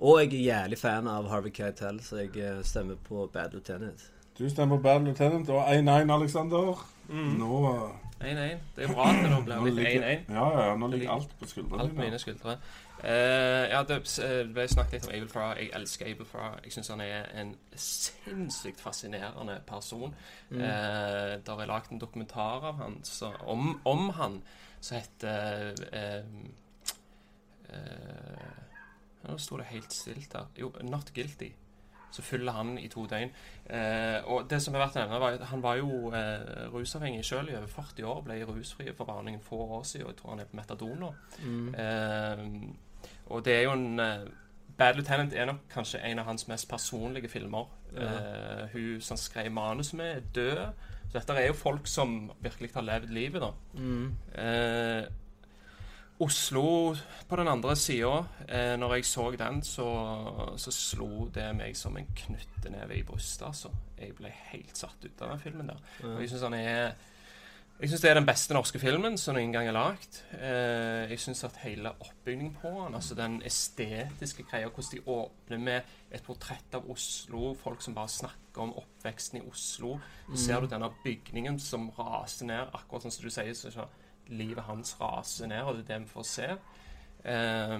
[0.00, 4.02] Og jeg er jævlig fan av Harvey Keitel, så jeg eh, stemmer på Bad Lieutenant.
[4.36, 6.82] Du stemmer på Bad Lieutenant og 1-1, Alexander.
[7.08, 7.30] Mm.
[7.38, 7.60] Nå,
[8.20, 8.66] 1-1.
[8.76, 10.26] Det er bra at det nå blir litt 1-1.
[10.34, 12.58] ja, ja, nå ligger alt på skuldrene Alt på mine skuldre.
[13.04, 15.58] Eh, ja, det eh, ble snakket litt om Abel Farah.
[15.60, 16.56] Jeg elsker Abel Farah.
[16.64, 20.14] Jeg syns han er en sinnssykt fascinerende person.
[20.48, 20.62] Mm.
[20.62, 24.40] Uh, der er lagd en dokumentar av han så, om, om han
[24.80, 26.46] som heter uh,
[29.26, 30.46] Nå sto det helt stilt her.
[30.56, 31.52] Jo, 'Not Guilty'.
[32.14, 33.32] Så fyller han i to døgn.
[34.30, 36.12] Og det som er verdt å nevne, var at han var jo
[36.72, 38.22] rusavhengig sjøl i over 40 år.
[38.24, 40.06] Ble rusfri for bare noen få år siden.
[40.06, 41.10] Og jeg tror han er på metadon nå.
[41.42, 41.74] Mm.
[43.26, 44.26] Og det er jo en eh,
[44.76, 47.70] Bad Lieutenant er nok kanskje en av hans mest personlige filmer.
[47.96, 50.90] Eh, hun som skrev manus med, er død.
[51.06, 53.52] Så dette er jo folk som virkelig har levd livet, da.
[53.78, 54.10] Mm.
[54.34, 55.06] Eh,
[56.20, 56.94] Oslo
[57.28, 59.88] på den andre sida, eh, når jeg så den, så,
[60.56, 63.46] så slo det meg som en knytteneve i brystet.
[63.46, 63.72] Altså.
[64.00, 65.82] Jeg ble helt satt ut av den filmen der.
[66.04, 66.96] Og jeg syns han er
[67.80, 70.22] jeg synes det er den beste norske filmen som noen gang er lagd.
[70.38, 75.60] Eh, jeg syns at hele oppbyggingen på den, altså den estetiske greia, hvordan de åpner
[75.60, 79.98] med et portrett av Oslo, folk som bare snakker om oppveksten i Oslo.
[80.30, 83.52] Så ser du denne bygningen som raser ned, akkurat sånn som du sier.
[83.52, 83.88] så så
[84.32, 86.50] livet hans raser ned, og det er det vi får se.
[87.28, 87.78] Eh,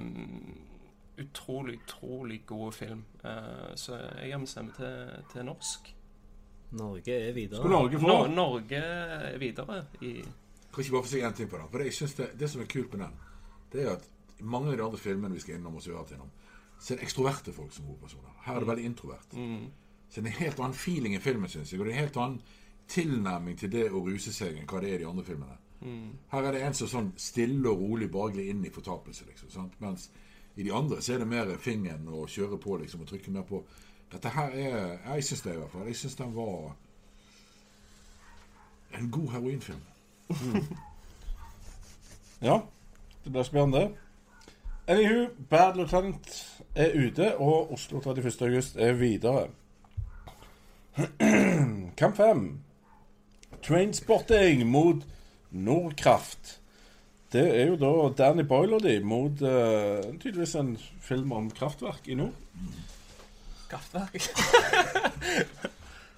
[1.25, 3.05] utrolig, utrolig god film.
[3.25, 5.96] Eh, så jeg gir min stemme til, til norsk.
[6.71, 7.61] Norge er videre.
[7.61, 8.07] Skal Norge få?
[8.07, 11.69] No Norge er videre i Kan ikke bare få si en ting på den?
[11.71, 13.15] For jeg synes det, det som er kult med den,
[13.73, 14.09] det er at
[14.41, 16.31] mange av de andre filmene vi skal innom, og så har vært innom,
[16.79, 18.35] så er det ekstroverte folk som hovedpersoner.
[18.45, 19.33] Her er det veldig introvert.
[19.33, 19.67] mm.
[20.09, 21.81] Så det er en helt annen feeling i filmen, syns jeg.
[21.81, 22.43] Og det er en helt annen
[22.89, 25.57] tilnærming til det å ruse seg enn hva det er i de andre filmene.
[25.81, 26.13] Mm.
[26.31, 29.51] Her er det en som sånn stille og rolig bare glir inn i fortapelse, liksom.
[29.51, 29.75] Sant?
[29.83, 30.09] Mens
[30.57, 33.45] i de andre så er det mer fingeren å kjøre på, liksom, og trykke mer
[33.49, 33.61] på.
[34.13, 35.87] Dette her er Jeg syns det, i hvert fall.
[35.87, 36.75] Jeg syns den var
[38.99, 39.81] en god heroinfilm.
[42.43, 42.61] Ja,
[43.25, 43.91] det blir spennende.
[44.87, 48.43] Anywho, Bad Lieutenant er ute, og Oslo 31.
[48.43, 49.49] august er videre.
[51.97, 52.59] Kamp 5.
[53.63, 54.97] Trainspotting mot
[55.51, 56.61] Nordkraft.
[57.33, 62.09] Det er jo da Danny Boyle og de mot uh, tydeligvis en film om kraftverk
[62.09, 62.37] i nord.
[63.71, 64.21] Kraftverk.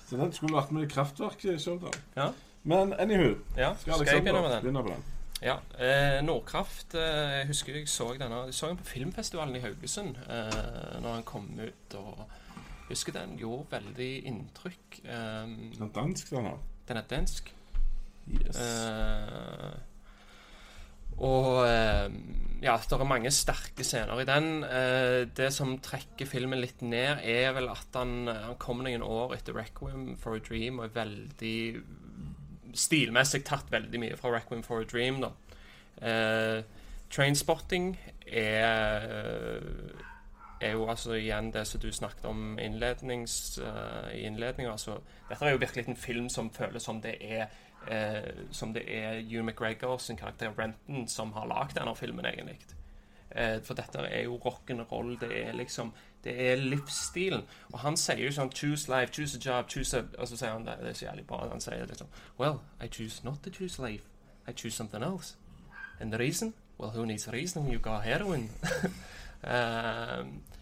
[0.09, 1.93] Så den skulle vært med i kraftverk-showdown.
[2.17, 2.31] Ja.
[2.69, 3.75] Men anywho, ja.
[3.81, 4.63] skal Skal jeg begynne med den?
[4.63, 5.05] begynne på den?
[5.43, 5.55] Ja.
[5.79, 7.01] Eh, Nordkraft eh,
[7.39, 11.23] Jeg husker jeg så denne Jeg så den på filmfestivalen i Haugesund eh, Når han
[11.29, 11.95] kom ut.
[11.95, 12.25] Og
[12.89, 14.99] jeg husker den gjorde veldig inntrykk.
[15.05, 15.13] Eh,
[15.77, 16.59] Den er dansk, den her.
[16.89, 17.53] den er dansk.
[18.33, 18.59] Yes.
[18.61, 19.79] Eh,
[21.19, 22.11] og eh,
[22.63, 24.65] ja, det er mange sterke scener i den.
[24.67, 29.37] Eh, det som trekker filmen litt ned, er vel at han, han kom noen år
[29.37, 31.61] etter 'Requiem for a Dream' og er veldig
[32.75, 35.23] stilmessig tatt veldig mye fra 'Requiem for a Dream'.
[35.23, 35.33] da.
[36.03, 36.63] Eh,
[37.09, 39.07] Trainspotting er
[40.61, 44.73] er jo altså igjen det som du snakket om innlednings, uh, i innledninga.
[44.73, 47.47] Altså, dette er jo virkelig en film som føles som det er
[47.91, 52.59] eh, som det er Ewan McGregor sin karakter Renton som har lagd denne filmen, egentlig.
[53.31, 55.19] Eh, for dette er jo rock'n'roll.
[55.21, 55.93] Det er liksom
[56.25, 57.45] Det er livsstilen.
[57.73, 60.51] Og han sier jo sånn Choose life, choose a job, choose a Og så sier
[60.51, 61.49] han det, det er så jævlig bra.
[61.49, 64.05] Han sier liksom Well, I choose not to choose life.
[64.47, 65.37] I choose something else.
[66.01, 66.55] And the reason?
[66.79, 68.51] Well, who needs reason when you got heroin?
[69.45, 70.43] um,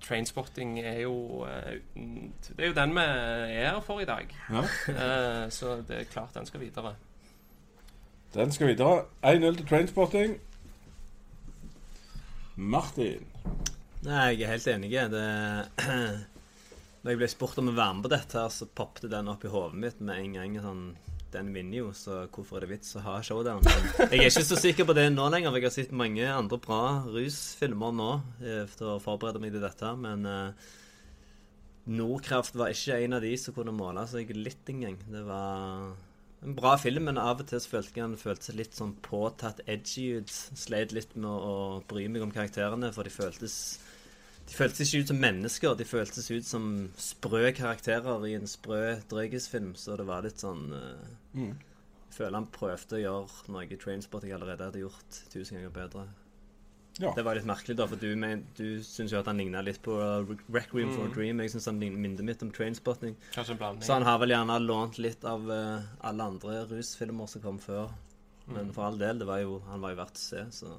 [0.00, 4.30] Trainspotting er jo eh, Det er jo den vi er her for i dag.
[4.48, 4.62] Ja.
[4.88, 6.94] Eh, så det er klart den skal videre.
[8.34, 9.04] Den skal videre.
[9.22, 10.38] 1-0 til Trainspotting.
[12.56, 13.26] Martin.
[14.02, 14.90] Nei, jeg er helt enig.
[15.12, 15.26] Det,
[17.02, 19.44] når jeg ble spurt om å være med på dette, her, så poppet den opp
[19.46, 20.58] i hodet mitt med en gang.
[20.64, 20.82] Sånn,
[21.34, 23.64] den vinner jo, så hvorfor er det vits å ha showdown?
[24.08, 26.82] Jeg er ikke så sikker på det nå lenger, jeg har sett mange andre bra
[27.04, 28.10] rusfilmer nå
[28.40, 30.68] eh, for å forberede meg til dette, men eh,
[31.88, 34.98] Nordkraft var ikke en av de som kunne måle seg litt engang.
[35.08, 35.94] Det var
[36.44, 40.18] en bra film, men av og til følte jeg han føltes litt sånn påtatt edgy
[40.20, 40.32] ut.
[40.32, 41.54] Sleit litt med å
[41.88, 43.56] bry meg om karakterene, for de føltes
[44.48, 48.96] De føltes ikke ut som mennesker, de føltes ut som sprø karakterer i en sprø
[49.10, 51.52] drøygisfilm, så det var litt sånn uh, Mm.
[52.08, 56.06] Jeg føler han prøvde å gjøre noe Trainspot jeg allerede hadde gjort tusen ganger bedre.
[56.98, 57.12] Ja.
[57.14, 59.78] Det var litt merkelig, da, for du, men, du syns jo at han ligna litt
[59.84, 61.38] på uh, Requiem for a Dream.
[61.44, 63.14] Jeg syns han minner mitt om Trainspotting.
[63.36, 67.92] Så han har vel gjerne lånt litt av uh, alle andre rusfilmer som kom før.
[68.48, 68.56] Mm.
[68.56, 70.74] Men for all del, det var jo, han var jo verdt å se, så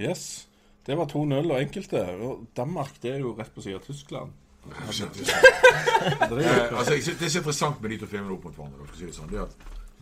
[0.00, 0.46] Yes.
[0.90, 2.00] Det var 2-0 og enkelte.
[2.26, 4.32] Og Danmark det er jo rett på siden av Tyskland.
[4.66, 5.60] Det er
[6.40, 8.86] Eh, altså, jeg synes, det som er interessant med de to filmene opp mot hverandre,
[8.86, 9.54] for å si det sånn, det er at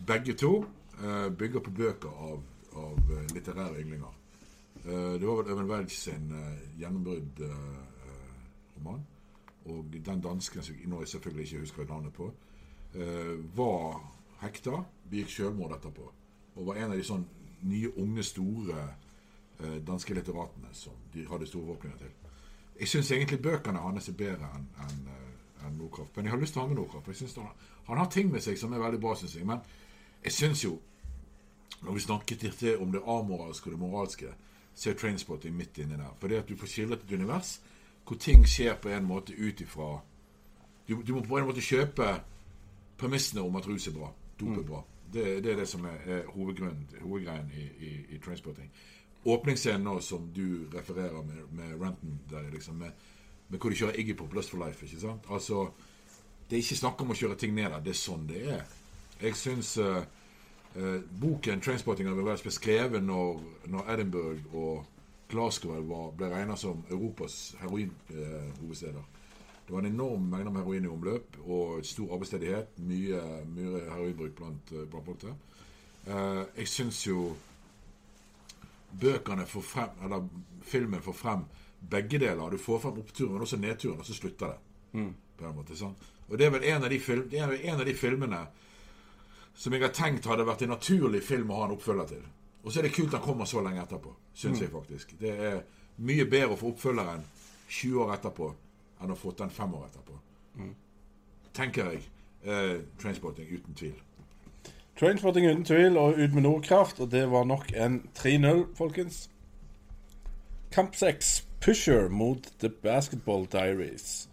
[0.07, 0.51] begge to
[1.03, 2.41] eh, bygger på bøker av,
[2.79, 4.13] av eh, litterære ynglinger.
[4.85, 7.55] Eh, det var vel Øven Welch sin uh, gjennombrudd eh,
[8.07, 8.37] eh,
[8.77, 9.03] roman.
[9.65, 12.31] Og den dansken som jeg nå selvfølgelig ikke husker navnet på,
[12.95, 13.99] eh, var
[14.41, 16.09] hekta, begikk selvmord etterpå.
[16.55, 17.27] Og var en av de sånn
[17.67, 19.08] nye, unge, store eh,
[19.87, 22.11] danske litteratene som de hadde store forhåpninger til.
[22.79, 25.07] Jeg syns egentlig bøkene hans er bedre enn en,
[25.67, 26.15] en Nordkraft.
[26.15, 27.07] Men jeg har lyst til å ha med Nordkraft.
[27.07, 27.49] jeg synes han,
[27.87, 29.47] han har ting med seg som er veldig bra, syns jeg.
[29.47, 29.59] Men
[30.23, 30.79] jeg syns jo
[31.81, 32.43] Når vi snakket
[32.81, 34.27] om det amoralske og det moralske,
[34.75, 36.15] så er Trainspotting midt inni der.
[36.19, 37.61] For det at du får skildret et univers
[38.07, 40.01] hvor ting skjer på en måte ut ifra
[40.89, 42.07] du, du må på en måte kjøpe
[42.97, 44.09] premissene om at rus er bra.
[44.39, 44.79] Dop er bra.
[45.13, 48.69] Det, det er det som er, er hovedgreien i, i, i.
[49.25, 52.91] Åpningsscenen nå som du refererer med, med Renton, der, liksom, med,
[53.49, 54.85] med hvor de kjører Iggy Pop Lust for Life.
[54.85, 55.27] ikke sant?
[55.29, 55.69] Altså,
[56.49, 57.81] Det er ikke snakk om å kjøre ting ned der.
[57.85, 58.63] Det er sånn det er.
[59.21, 59.99] Jeg syns uh,
[60.75, 64.85] uh, boken 'Trainspotting' av Wells ble skrevet når, når Edinburgh og
[65.29, 69.03] Glasgow var, ble regnet som Europas heroinhovedsteder.
[69.67, 72.79] det var en enorm mengde med heroin i omløp og stor arbeidsledighet.
[72.81, 75.35] Mye, mye heroinbruk blant, eh, blant folk der.
[76.07, 77.35] Eh, jeg syns jo
[78.91, 80.27] bøkene får frem, eller
[80.65, 81.43] filmen får frem
[81.89, 82.49] begge deler.
[82.51, 84.57] Du får frem oppturen, men også nedturen, og så slutter det.
[85.39, 86.01] På en måte, sant?
[86.29, 88.41] Og det er vel en av, de film, det er en av de filmene
[89.59, 92.25] som jeg har tenkt hadde vært en naturlig film å ha en oppfølger til.
[92.63, 95.13] Og så er det kult han kommer så lenge etterpå, syns jeg faktisk.
[95.19, 95.61] Det er
[96.05, 97.23] mye bedre å få oppfølgeren
[97.69, 98.49] 20 år etterpå
[99.03, 100.19] enn å få den fem år etterpå.
[101.55, 102.03] Tenker jeg.
[102.43, 103.95] Eh, Trainspotting, uten tvil.
[104.99, 106.99] Trainspotting uten tvil, og ut med Nordkraft.
[106.99, 109.29] Og det var nok en 3-0, folkens.
[110.71, 114.29] Kamp 6, Pusher mot The Basketball Diaries.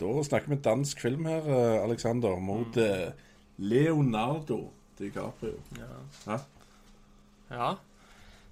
[0.00, 3.12] Da snakker vi dansk film her, eh, Alexander, mot mm.
[3.56, 5.60] Leonardo DiCaprio.
[5.76, 6.32] Ja.
[6.32, 6.36] Hæ?
[7.50, 7.74] Ja.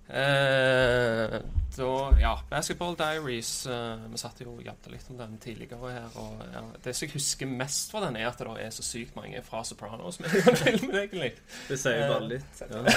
[0.08, 1.40] Eh,
[1.76, 6.06] da Ja, Basketball Diaries eh, Vi satt jo og jabbet litt om den tidligere her.
[6.16, 9.16] Og ja, Det som jeg husker mest fra den, er at det er så sykt
[9.16, 11.32] mange fra Sopranos med i den filmen, egentlig.
[11.68, 12.64] Det sier jo bare litt.
[12.64, 12.84] Ja.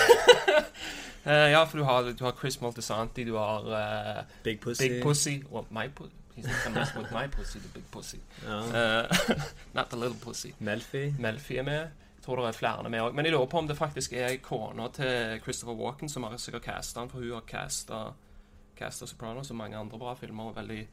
[1.22, 4.88] Eh, ja, for du har, du har Chris Moltisanti, du har eh, Big Pussy.
[4.88, 8.18] Big Pussy well, my pu He's not gonna mess with my pussy, the big pussy.
[8.48, 8.58] Ja.
[8.58, 9.08] Uh,
[9.76, 10.54] not the little pussy.
[10.60, 11.14] Melfi.
[11.20, 11.88] Melfi er med.
[12.22, 13.14] Tror det er flere med òg.
[13.18, 16.68] Men jeg lurer på om det faktisk er kona til Christopher Walken som har sikkert
[16.68, 18.14] casta han, for hun har casta
[18.78, 20.54] casta Sopranos og mange andre bra filmer.
[20.54, 20.88] Veldig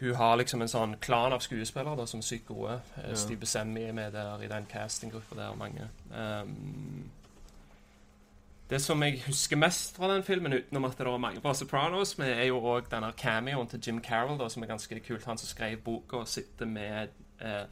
[0.00, 2.80] Hun har liksom en sånn klan av skuespillere da, som er sykt gode.
[2.98, 3.14] Eh, Ja.
[3.16, 5.88] Steve Semmy er med der i den castinggruppa der, og mange.
[6.12, 7.10] Um,
[8.70, 12.18] det som jeg husker mest fra den filmen, utenom at det var mange fra Sopranos,
[12.18, 15.24] men er jo òg denne cameoen til Jim Carroll, da, som er ganske kult.
[15.24, 17.08] Han som skrev boka, sitter med
[17.40, 17.62] eh,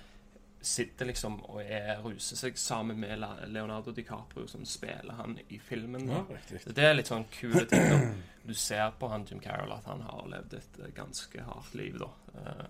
[0.64, 3.20] Sitter liksom og er, ruser seg sammen med
[3.53, 6.09] Leonardo DiCaprio, som spiller han i filmen.
[6.09, 6.22] Ja,
[6.62, 8.14] Så det er litt sånn kule ting.
[8.44, 11.98] Du ser på han Jim Carroll at han har levd et eh, ganske hardt liv,
[12.00, 12.09] da.
[12.40, 12.64] Eh,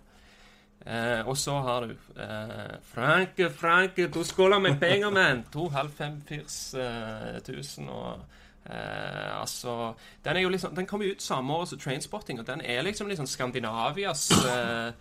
[0.95, 5.45] eh, og så har du eh, Franke, Franke, du skåler med penger, mann!
[5.55, 8.23] To halv fem firs eh, tusen og
[8.67, 12.47] eh, altså Den er jo liksom Den kom jo ut samme år som Trainspotting, og
[12.47, 14.93] den er liksom liksom Skandinavias eh,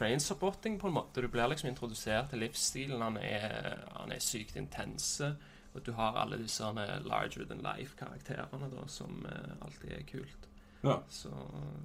[0.00, 1.20] Trainspotting, på en måte.
[1.20, 3.02] Du blir liksom introdusert til livsstilen.
[3.02, 5.34] Han er, han er sykt intense.
[5.74, 6.64] Og du har alle disse
[7.04, 10.48] larger than life-karakterene, da, som eh, alltid er kult.
[10.82, 10.96] Ja.
[11.08, 11.28] Så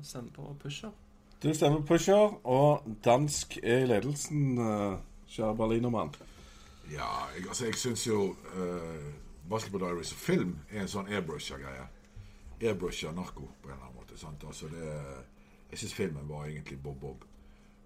[0.03, 0.91] stem på Pusher.
[1.43, 4.95] Du stemmer på Pusher, og dansk er i ledelsen, uh,
[5.27, 6.15] kjære berlinermann.
[6.91, 9.13] Ja, jeg, altså, jeg syns jo uh,
[9.49, 11.85] Basketball Diaries og film er en sånn airbrusher-greie.
[12.61, 14.17] Airbrusher narko, på en eller annen måte.
[14.17, 14.47] Sant?
[14.47, 14.87] Altså, det,
[15.71, 17.27] jeg syns filmen var egentlig bob-bob.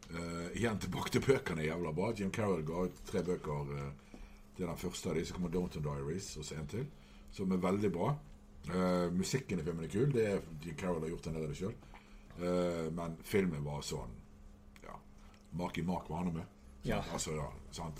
[0.10, 2.14] Uh, igjen tilbake til bøkene er jævla bra.
[2.18, 4.16] Jim Carroll ga ut tre bøker uh,
[4.58, 5.26] Det er den første av de.
[5.26, 6.88] Så kommer Downton Diaries, og så en til,
[7.32, 8.14] som er veldig bra.
[8.70, 10.10] Uh, musikken i filmen er kul.
[10.14, 11.78] Det er Jim Carroll har gjort en del av det sjøl.
[12.96, 14.14] men filmen var sånn
[14.86, 14.94] Ja,
[15.60, 16.46] Maki i mak var han med.
[16.88, 17.02] Ja.
[17.14, 18.00] Altså, ja, sant.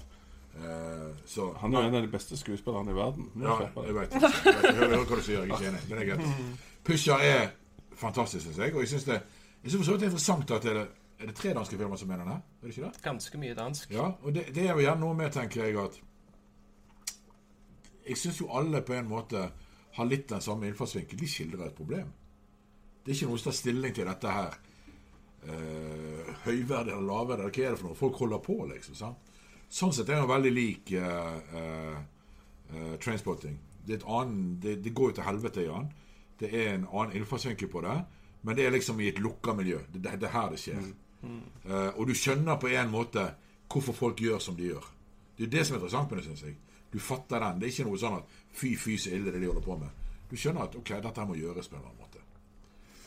[0.56, 3.32] Eh, så Han er jo en av de beste skuespillerne i verden.
[3.42, 4.14] Ja, jeg vet.
[4.14, 4.64] Jeg vet.
[4.64, 5.44] jeg hører hva du sier.
[5.44, 5.82] Jeg er ikke enig.
[5.90, 6.56] Men er.
[6.84, 7.52] Pusher er
[7.96, 8.74] fantastisk, syns jeg.
[8.74, 9.22] Og jeg syns det,
[9.64, 10.88] jeg synes så det er interessant at det
[11.20, 12.40] er, det tre danske filmer som er den her.
[12.40, 13.02] Er det ikke det?
[13.04, 13.92] Ganske mye dansk.
[13.92, 16.00] Ja, og det, det er jo gjerne noe med, tenker jeg, at
[18.10, 19.44] Jeg syns jo alle på en måte
[19.94, 21.20] har litt den samme innfallsvinkel.
[21.20, 22.08] De skildrer et problem.
[23.04, 24.56] Det er ikke noe som tar stilling til dette her.
[25.40, 28.00] Eh, høyverdig eller lavverdig, eller hva er det for noe?
[28.00, 28.98] Folk holder på, liksom.
[28.98, 29.36] sant?
[29.70, 33.60] Sånn sett er den veldig lik eh, eh, Trainspotting.
[33.86, 35.92] Det, et annen, det, det går jo til helvete i den.
[36.40, 37.96] Det er en annen innfallsvinkel på det,
[38.42, 39.80] men det er liksom i et lukka miljø.
[39.94, 40.84] Det, det, det er her det skjer.
[41.24, 43.26] Eh, og du skjønner på en måte
[43.70, 44.86] hvorfor folk gjør som de gjør.
[45.38, 46.56] Det er det som er interessant med det, syns jeg.
[46.94, 47.60] Du fatter den.
[47.60, 50.08] Det er ikke noe sånn at fy, fy, så ille det de holder på med.
[50.30, 52.24] Du skjønner at ok, dette må gjøres på en annen måte.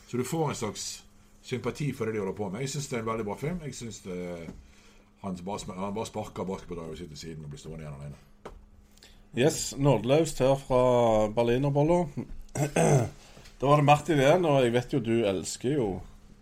[0.09, 0.87] Så du får en slags
[1.43, 2.63] sympati for det de holder på med.
[2.63, 3.59] Jeg syns det er en veldig bra film.
[3.67, 4.21] Jeg synes det
[5.23, 8.19] han bare, han bare sparker basketballdraget sitt til siden og blir stående igjen alene.
[9.39, 10.81] Yes, nådeløst her fra
[11.33, 12.01] berlinerbolla.
[13.61, 15.87] da var det Martin igjen, og jeg vet jo du elsker jo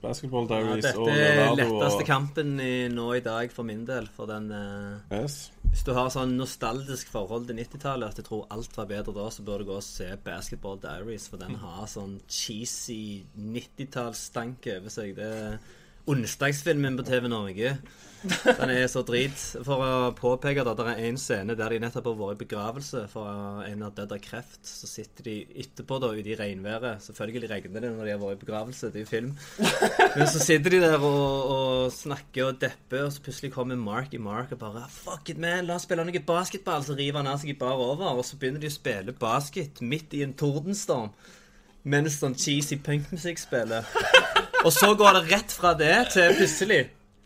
[0.00, 3.82] Basketball Ja, Diaries dette og er letteste og kampen i, nå i dag for min
[3.88, 4.08] del.
[4.16, 5.50] For den eh, Yes.
[5.70, 9.28] Hvis du har sånn nostalgisk forhold til 90-tallet, at du tror alt var bedre da,
[9.30, 14.96] så bør du gå og se Basketball Diaries, for den har sånn cheesy 90-tallsstank over
[14.96, 15.14] seg.
[15.18, 15.60] Det er
[16.08, 17.74] onsdagsfilmen på TV Norge.
[18.20, 19.38] Den er så drit.
[19.64, 23.04] For å påpeke det, det er en scene der de nettopp har vært i begravelse
[23.12, 24.60] for en har dødd av kreft.
[24.66, 27.00] Så sitter de etterpå da ute i regnværet.
[27.06, 29.32] Selvfølgelig regner det når de har vært i begravelse, det er jo film.
[30.18, 34.14] Men så sitter de der og, og snakker og depper, og så plutselig kommer Mark
[34.16, 36.84] i Mark og bare Fuck it, man, la oss spille noe basketball.
[36.84, 39.80] Så river han av seg i bar over, og så begynner de å spille basket
[39.80, 41.14] midt i en tordenstorm.
[41.88, 43.88] Mens sånn cheesy punkmusikk spiller.
[44.61, 46.81] Og så går det rett fra det til plutselig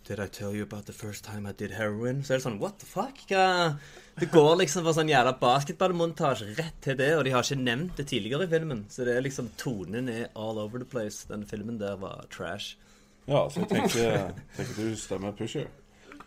[0.07, 2.21] Did I tell you about the first time I did heroin?
[2.23, 3.23] Så er det sånn, what the fuck?
[3.31, 3.79] Hva?
[4.21, 7.97] Det går liksom fra sånn jævla basketballmontasje rett til det, og de har ikke nevnt
[7.97, 8.83] det tidligere i filmen.
[8.93, 11.25] Så det er liksom, tonen er all over the place.
[11.31, 12.77] Den filmen der var trash.
[13.25, 15.73] Ja, så jeg tenker, tenker du stemmer Pusher.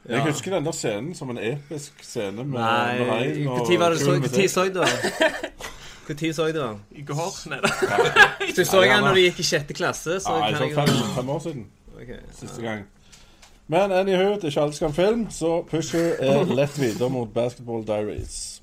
[0.10, 3.94] Jeg husker den der scenen som en episk scene med, Nei, med regn og når
[3.94, 5.68] det så, du den?
[6.10, 6.82] Når så du den?
[6.92, 7.50] I går.
[7.52, 7.72] Nei da.
[8.56, 11.34] Du så den når du gikk i sjette klasse, så kan sånn jeg fem, fem
[11.34, 11.66] år siden.
[11.98, 12.86] Okay, Siste gang.
[13.68, 17.34] Men anywho, det er ikke alle som kan film, så Pusher er lett videre mot
[17.34, 18.62] Basketball Diaries.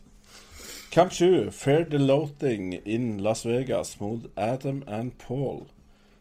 [0.95, 5.67] Kamp 7, Fair Deloating in Las Vegas mot Adam and Paul.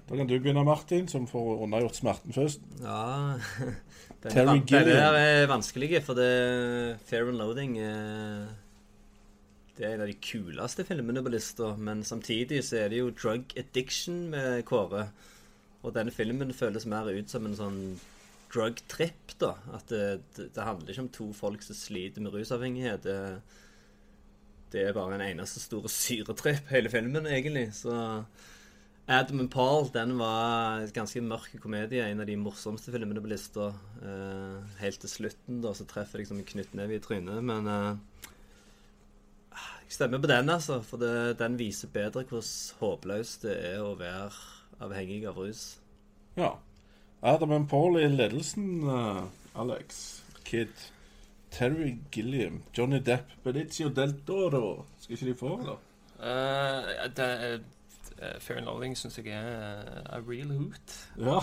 [0.10, 2.60] Da kan du begynne, Martin, som får unnagjort smerten først.
[2.82, 3.38] Ja
[4.24, 4.88] Denne, Terry Gillian.
[4.88, 8.48] denne her er vanskelig, for det Fair and Loading eh,
[9.84, 13.10] Det er en av de kuleste filmene på lista, men samtidig så er det jo
[13.12, 15.10] drug addiction med Kåre.
[15.84, 17.82] Og denne filmen føles mer ut som en sånn
[18.54, 19.58] drug trip, da.
[19.76, 20.06] At det,
[20.38, 23.04] det, handler ikke om to folk som sliter med rusavhengighet.
[23.04, 23.18] Det,
[24.72, 27.66] det er bare en eneste store syretripp, hele filmen, egentlig.
[27.76, 27.92] Så
[29.12, 32.08] Adam and Paul den var en ganske mørk komedie.
[32.08, 33.74] En av de morsomste filmene på lista.
[34.00, 37.44] Eh, helt til slutten da, så treffer liksom som en knyttneve i trynet.
[37.44, 38.32] Men jeg
[39.94, 40.82] stemmer på den, altså.
[40.86, 42.44] For det, den viser bedre hvor
[42.80, 44.32] håpløst det er å være
[44.84, 45.66] avhengig av rus.
[46.40, 46.56] Ja.
[47.24, 49.24] Adam and Paul i ledelsen, uh,
[49.56, 50.24] Alex.
[50.44, 50.74] Kid.
[51.54, 52.64] Terry Gilliam.
[52.78, 53.38] Johnny Depp.
[53.44, 54.86] Benicio del Toro.
[55.00, 55.80] Skal ikke de få, eller?
[56.20, 57.84] Uh, det, uh,
[58.40, 60.96] Fair and Loving syns jeg er eh, a real hoot.
[61.18, 61.40] Ja.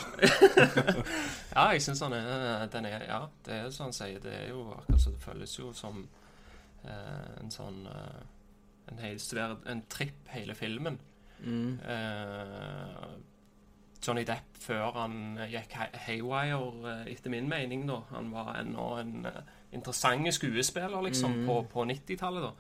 [1.57, 4.21] Ja, jeg syns den er, den er Ja, det er som han sier.
[4.23, 6.05] Det er jo akkurat så det føles jo som
[6.85, 8.21] eh, en sånn eh,
[8.91, 10.99] En hel svær En tripp, hele filmen.
[11.45, 11.79] Mm.
[11.81, 13.07] Eh,
[14.07, 15.73] Johnny Depp før han gikk
[16.07, 16.61] haywire,
[17.07, 18.01] eh, etter min mening, da.
[18.11, 19.33] Han var ennå en en
[19.73, 21.47] interessant skuespiller, liksom, Mm.
[21.47, 22.53] på, på 90-tallet, da.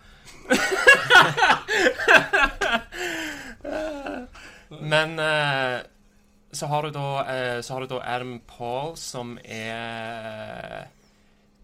[4.81, 5.81] Men eh,
[6.53, 10.87] så har du da eh, Så har du da Adam Paul, som er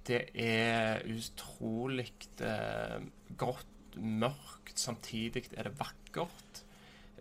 [0.07, 2.11] Det er utrolig
[2.41, 3.01] eh,
[3.39, 3.67] godt,
[3.97, 4.77] mørkt.
[4.79, 6.63] Samtidig er det vakkert.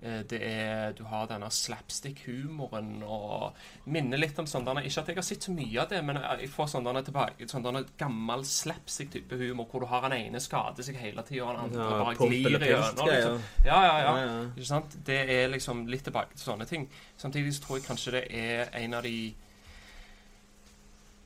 [0.01, 3.53] Eh, Det er, du har denne slapstick-humoren og
[3.85, 6.49] minner litt om sånn Ikke at jeg har sett så mye av det, men jeg
[6.51, 11.23] får sånn tilbake Sånn gammel slapstick-type humor hvor du har den ene skader seg hele
[11.23, 13.07] tida, og den andre Ja, bare glir gjennom.
[13.07, 13.41] Liksom.
[13.65, 14.17] Ja, ja, ja.
[14.17, 14.43] Ja, ja.
[14.51, 14.97] Ikke sant?
[15.05, 16.89] Det er liksom litt tilbake til sånne ting.
[17.17, 19.33] Samtidig så tror jeg kanskje det er en av de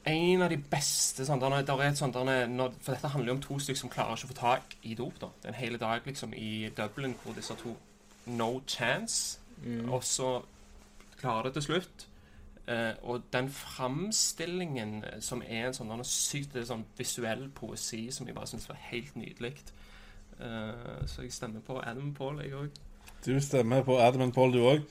[0.06, 2.93] en av de beste sånn, der, er- der er et sånt, der er, når, For
[2.95, 5.20] dette handler jo om to stykker som klarer ikke å få tak i dop.
[5.22, 5.28] da.
[5.41, 7.76] Det er en hel dag liksom i Dublin hvor disse to
[8.28, 9.39] No chance.
[9.89, 10.41] Og så
[11.20, 12.06] klarer det til slutt.
[12.68, 18.36] Eh, og den framstillingen eh, som er en sånn, sykt sånn visuell poesi som jeg
[18.38, 19.56] bare syns var helt nydelig.
[20.39, 22.70] Eh, så jeg stemmer på Adam Paul, jeg òg.
[23.26, 24.86] Du stemmer på Adam and Paul, du òg.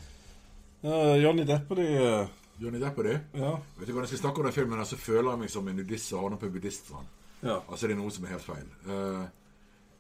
[0.83, 2.27] Johnny Depp og de eh,
[2.61, 3.21] Johnny Depp og det.
[3.39, 3.53] Ja.
[3.79, 5.79] Vet du hva jeg skal snakke om den filmen, så føler jeg meg som en
[5.79, 7.15] nudist som havner på en buddhiststrand.
[7.43, 7.61] ja.
[7.71, 8.69] Altså, det er noe som er helt feil.
[8.87, 9.25] Uh,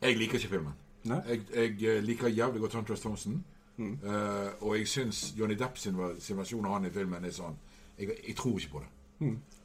[0.02, 0.74] jeg liker ikke filmen.
[1.08, 3.00] Jeg, jeg eh, liker jævlig godt Hunter S.
[3.00, 3.44] Thompson.
[3.78, 7.54] Uh, og jeg syns Johnny Depp sin, sin versjon av han i filmen er sånn
[7.94, 8.88] Jeg, jeg tror ikke på det.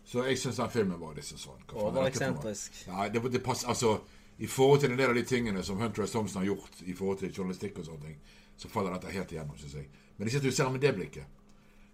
[0.05, 1.87] Så jeg syns den filmen var liksom sånn noe?
[1.87, 2.83] Overeksentrisk.
[2.91, 3.95] Nei, det, det passer, altså
[4.37, 6.13] I forhold til en del av de tingene som Hunter S.
[6.13, 8.19] Thompson har gjort i forhold til journalistikk og sånne ting,
[8.57, 9.89] så faller dette helt igjennom, syns jeg.
[10.17, 11.41] Men det at du ser med det blikket.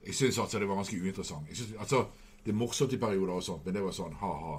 [0.05, 1.47] Jeg syns altså det var ganske uinteressant.
[1.49, 2.05] Jeg synes, altså,
[2.45, 4.53] Det er morsomt i perioder og sånt, men det var sånn ha-ha.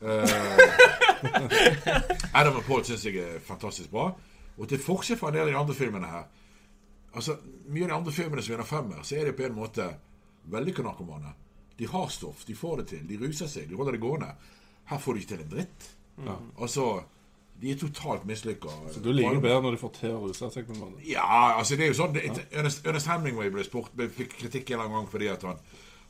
[0.00, 0.08] Uh,
[2.38, 4.10] Adam og Paul syns jeg er fantastisk bra.
[4.60, 6.28] Og til forskjell fra en del av de andre filmene her
[7.16, 9.86] Altså, Mye av de andre filmene som vinner femmer, så er de på en måte
[10.52, 11.32] vellykka narkomane.
[11.80, 14.28] De har stoff, de får det til, de ruser seg, de holder det gående.
[14.92, 15.88] Her får de ikke til en dritt.
[16.60, 16.84] Altså,
[17.60, 18.72] de er totalt mislykka.
[18.94, 20.94] Så Du liker bedre når de får til å ruse seg på en.
[21.04, 24.72] Ja, altså det er jo sånn det, Ernest, Ernest Hemingway ble spurt, ble, fikk kritikk
[24.76, 25.60] en gang fordi at han,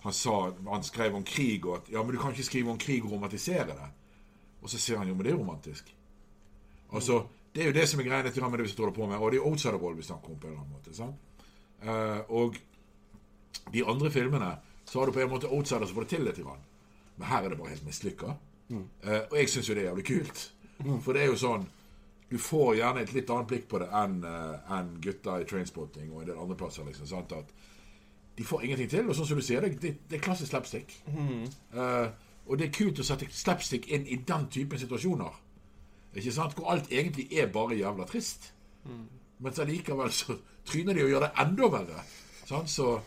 [0.04, 0.36] han sa
[0.68, 3.16] Han skrev om krig og at Ja, men du kan ikke skrive om krig og
[3.16, 3.90] romantisere det.
[4.62, 5.94] Og så sier han jo, men det er romantisk.
[6.92, 7.24] Altså,
[7.54, 9.18] Det er jo det som er greia litt med det vi holder på med.
[9.18, 10.94] Og det er outsider-roll vi snakker om på en eller annen måte.
[10.94, 11.16] sant?
[11.82, 12.56] Uh, og
[13.72, 14.50] de andre filmene
[14.84, 16.38] så har du på en måte outsider som får det til litt.
[17.16, 18.36] Men her er det bare helt mislykka.
[18.70, 20.42] Eh, og jeg syns jo det er jævlig kult.
[21.04, 21.66] For det er jo sånn
[22.30, 26.12] Du får gjerne et litt annet blikk på det enn eh, enn gutta i Trainspotting
[26.12, 26.84] og en del andre plasser.
[26.86, 27.32] liksom, sant?
[27.32, 27.50] At
[28.38, 29.08] De får ingenting til.
[29.08, 30.94] Og sånn som du sier, det, det, det er klassisk slapstick.
[31.74, 32.06] Eh,
[32.46, 35.34] og det er kult å sette slapstick inn i den typen situasjoner.
[36.14, 36.54] Ikke sant?
[36.54, 38.52] Hvor alt egentlig er bare jævla trist.
[39.38, 42.04] Mens allikevel så tryner de og gjør det enda verre.
[42.46, 42.70] Sant?
[42.70, 43.00] Så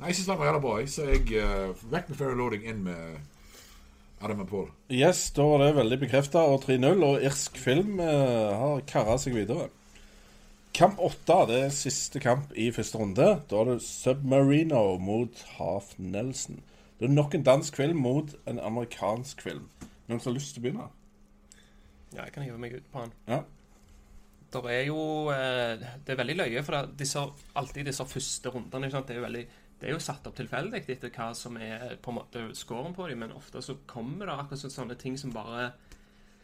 [0.00, 0.74] Nei, jeg syns den var jævla bra.
[0.88, 3.18] Så jeg uh, vekk med Fair Loading, inn med
[4.20, 4.68] Adam and Paul.
[4.92, 7.04] Yes, da var det veldig bekrefta, og 3-0.
[7.06, 9.70] Og irsk film eh, har kara seg videre.
[10.76, 13.28] Kamp åtte, det er siste kamp i første runde.
[13.50, 16.60] Da er det Submarino mot Half Nelson.
[17.00, 19.70] Det er nok en dansk film mot en amerikansk film.
[20.06, 20.90] Noen som har lyst til å begynne?
[22.12, 23.16] Ja, jeg kan hive meg ut på han.
[23.30, 23.40] Ja.
[24.50, 25.00] Der er jo
[25.30, 27.22] eh, Det er veldig løye, for det, disse,
[27.56, 29.08] alltid disse første rundene ikke sant?
[29.08, 29.44] Det er jo veldig
[29.80, 33.06] det er jo satt opp tilfeldig etter hva som er på en måte scoren på
[33.08, 35.72] dem, men ofte så kommer det akkurat sånn- sånne ting som bare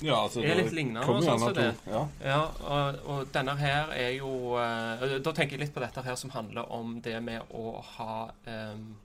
[0.02, 1.74] Ja, altså, Er litt lignende og sånn så det.
[1.86, 2.02] Ja.
[2.20, 6.16] Ja, og, og denne her er jo uh, Da tenker jeg litt på dette her
[6.20, 8.30] som handler om det med å ha
[8.74, 8.96] um,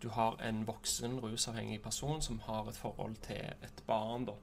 [0.00, 4.36] Du har en voksen rusavhengig person som har et forhold til et barn, da.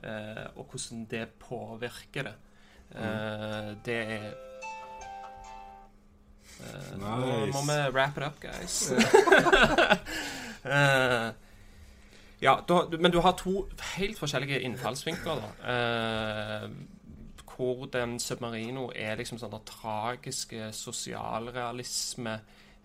[0.00, 2.34] Uh, og hvordan det påvirker det.
[2.94, 4.34] Eh, det er
[6.60, 8.92] Eh, Nå må vi wrap it up, guys.
[10.66, 11.28] Eh,
[12.42, 15.50] ja, da, men du har to helt forskjellige innfallsvinkler, da.
[15.70, 16.64] Eh,
[17.56, 22.34] hvor den Submarino er liksom sånn der tragiske sosialrealisme.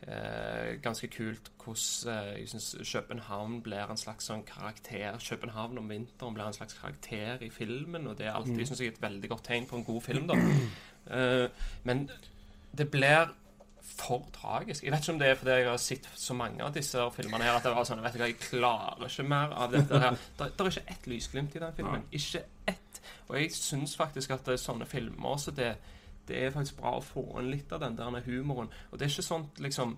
[0.02, 5.18] Eh, ganske kult hvordan eh, jeg synes København blir en slags sånn karakter.
[5.22, 8.94] København om vinteren blir en slags karakter i filmen, og det er alltid synes jeg,
[8.96, 10.30] et veldig godt tegn på en god film.
[10.32, 10.40] da.
[11.18, 11.50] Eh,
[11.84, 12.08] men
[12.78, 13.34] det blir
[14.02, 14.84] for tragisk.
[14.84, 17.48] Jeg vet ikke om det er fordi jeg har sett så mange av disse filmene
[17.48, 20.20] her at det var sånn, vet du hva, jeg klarer ikke mer av dette her.
[20.38, 22.06] Det, er ikke ett lysglimt i den filmen.
[22.18, 23.02] Ikke ett.
[23.30, 25.74] Og jeg syns faktisk at det er sånne filmer så det,
[26.28, 28.72] det er faktisk bra å få inn litt av den der humoren.
[28.90, 29.98] Og det er ikke sånn liksom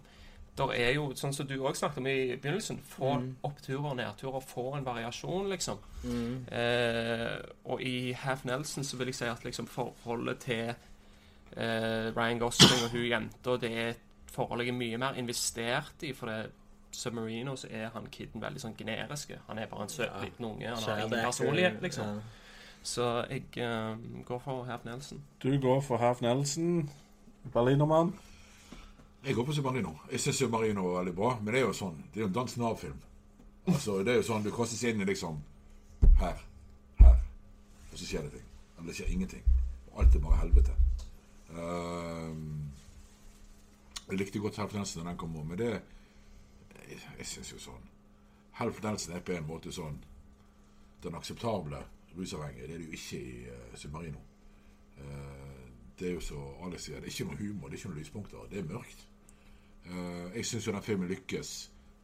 [0.57, 3.15] der er jo, sånn som du òg snakket om i begynnelsen, få
[3.47, 5.79] oppturer og nedturer, få en variasjon, liksom.
[6.53, 10.75] Eh, og i Half Nelson så vil jeg si at liksom forholdet til
[11.57, 13.99] eh, Ryan Gosling og hun jenta, det er et
[14.33, 16.13] forhold jeg er mye mer investert i.
[16.13, 16.51] For det
[16.93, 19.39] Submarino så er han kiden veldig sånn generiske.
[19.47, 20.21] Han er bare en søt Ja.
[20.23, 20.67] liten unge.
[20.67, 22.05] Han har ingen personlighet, liksom.
[22.05, 22.21] ja.
[22.83, 25.23] Så jeg uh, går for Half Nelson.
[25.43, 26.89] Du går for Half Nelson.
[27.53, 28.13] Berlinermann.
[29.25, 29.97] Jeg går på Submarino.
[30.11, 32.33] Jeg syns Submarino er veldig bra, men det er jo sånn Det er jo en
[32.35, 32.99] dansk Nav-film.
[33.67, 35.37] Altså, det er jo sånn Du kastes inn i liksom
[36.19, 36.41] Her.
[36.99, 37.15] Her.
[37.91, 38.45] Og så skjer det ting.
[38.77, 39.43] Eller det skjer ingenting.
[39.93, 40.75] Og alt er bare helvete.
[41.53, 42.71] Ehm,
[44.09, 45.71] jeg likte godt Half Nelson da den kom, men det
[46.83, 47.85] Jeg, jeg syns jo sånn
[48.59, 49.99] Half Nelson er på en måte sånn
[51.03, 51.79] den akseptable
[52.17, 52.67] rusavhengige.
[52.67, 54.21] Det er det jo ikke i uh, Submarino.
[54.97, 55.63] Eh,
[55.99, 57.99] det er jo så Alex sier, det er ikke noe humor, det er ikke noen
[57.99, 58.45] lyspunkter.
[58.51, 59.07] Det er mørkt.
[59.85, 61.53] Eh, jeg syns jo den filmen lykkes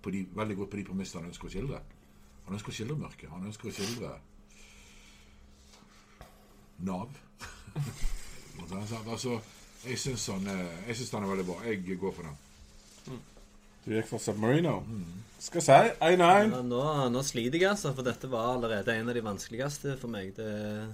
[0.04, 1.82] de, veldig godt på de premissene han ønsker å skildre.
[2.46, 3.30] Han ønsker å skildre mørket.
[3.30, 4.14] Han ønsker å skildre
[6.88, 7.20] Nav.
[8.68, 9.40] altså,
[9.86, 11.58] jeg syns jeg syns han er veldig bra.
[11.66, 12.38] Jeg går for den.
[13.86, 14.82] Du gikk for Submarino.
[15.40, 16.20] Skal si 1-1.
[16.20, 16.82] Ja, nå,
[17.14, 20.34] nå sliter jeg, altså, for dette var allerede en av de vanskeligste for meg.
[20.36, 20.90] Det er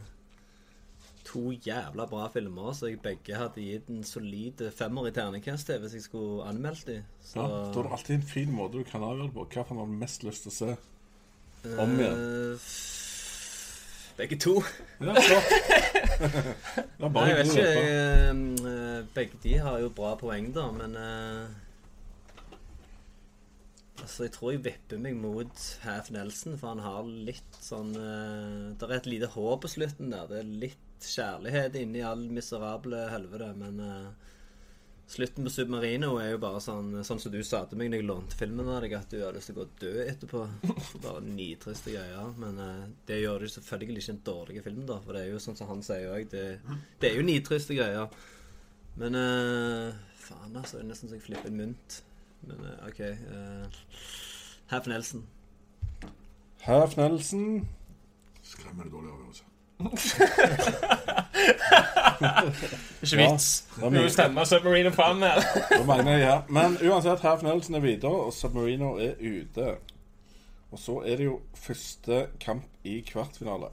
[1.25, 5.97] to jævla bra filmer, så jeg begge hadde gitt en solid femmer i terningkast hvis
[5.97, 7.07] jeg skulle anmeldt dem.
[7.25, 9.47] Så Ja, da er det alltid en fin måte du kan avgjøre det på.
[9.49, 10.75] Hva har du mest lyst til å se?
[11.81, 12.19] om igjen.
[12.53, 12.69] eh,
[14.15, 14.55] Begge to.
[15.03, 15.39] Ja, ja,
[17.09, 17.67] Nei, jeg vet ikke.
[17.67, 18.35] Jeg,
[18.71, 21.61] eh, begge de har jo bra poeng, da, men uh,
[23.99, 28.71] Altså, jeg tror jeg vipper meg mot Half Nelson, for han har litt sånn uh,
[28.75, 30.27] Det er et lite hår på slutten der.
[30.31, 34.31] Det er litt kjærlighet inni all miserable helvete, men eh,
[35.07, 38.07] Slutten på Submarino er jo bare sånn Sånn som du sa til meg når jeg
[38.09, 40.41] lånte filmen av deg, at du har lyst til å gå død dø etterpå.
[41.03, 42.31] Bare nitriste greier.
[42.41, 44.97] Men uh, det gjør det selvfølgelig ikke en dårlig film, da.
[45.05, 46.45] For det er jo sånn som han sier òg, det,
[47.01, 48.09] det er jo nitriste greier.
[48.97, 49.93] Men uh,
[50.25, 50.79] faen, altså.
[50.79, 51.99] Det er nesten så jeg flipper en mynt.
[52.49, 53.01] Men uh, OK.
[53.29, 53.89] Uh,
[54.73, 55.27] Half Nelson.
[56.65, 57.67] Half Nelson.
[58.41, 59.54] Skremmende dårlig avgjørelse.
[63.03, 63.47] Ikke vits.
[63.81, 65.41] Ja, Du stemmer Submarino fram her.
[65.85, 66.37] Mener jeg ja.
[66.49, 69.75] Men uansett, Half Nelson er videre, og Submarino er ute.
[70.71, 73.69] Og så er det jo første kamp i kvartfinale.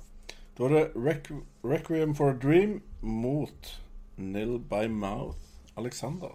[0.59, 3.73] Da er det Requ Requiem for a Dream mot
[4.21, 5.39] Nil by Mouth.
[5.81, 6.35] Alexander.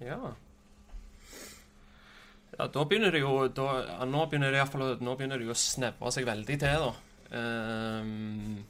[0.00, 0.16] Ja.
[2.58, 5.14] Ja, da begynner det jo da, ja, Nå begynner det i hvert fall, å- Nå
[5.16, 6.92] begynner det jo å snevre seg veldig til, da.
[7.30, 8.64] Ehm,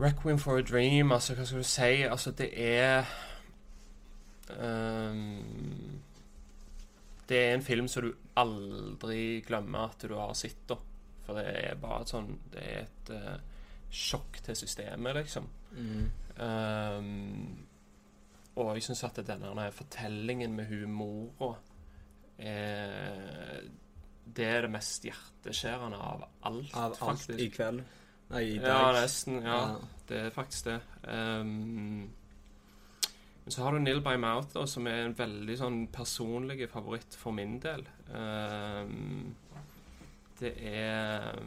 [0.00, 1.90] Requiem for a Dream, altså hva skal du si?
[2.02, 3.04] Altså, det er
[4.58, 6.00] um,
[7.28, 10.76] Det er en film som du aldri glemmer at du har sett, da.
[11.24, 13.36] For det er bare et sånn Det er et uh,
[13.94, 15.46] sjokk til systemet, liksom.
[16.42, 17.66] Ehm,
[18.58, 21.54] og jeg syns at denne fortellingen med humora
[22.38, 23.62] er
[24.36, 27.38] Det er det mest hjerteskjærende av alt, Av alt faktisk.
[27.40, 27.82] i kveld.
[28.30, 28.68] Nei, i dag.
[28.68, 29.42] Ja, nesten.
[29.44, 29.76] Ja, Ja.
[30.08, 30.80] det er faktisk det.
[31.08, 32.10] Um,
[33.44, 37.14] men så har du Neil by Mouth, da, som er en veldig sånn personlig favoritt
[37.14, 37.84] for min del.
[38.08, 39.34] Um,
[40.40, 41.42] det er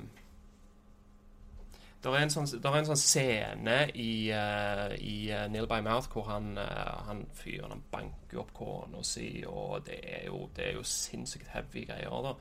[2.03, 5.81] det er, en sånn, der er en sånn scene i, uh, i uh, Neil by
[5.83, 10.43] Mouth hvor han, uh, han fyren han banker opp kona si, og det er jo,
[10.55, 12.13] det er jo sinnssykt heavy greier.
[12.23, 12.35] da.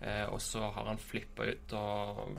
[0.00, 2.36] Eh, og så har han flippa ut og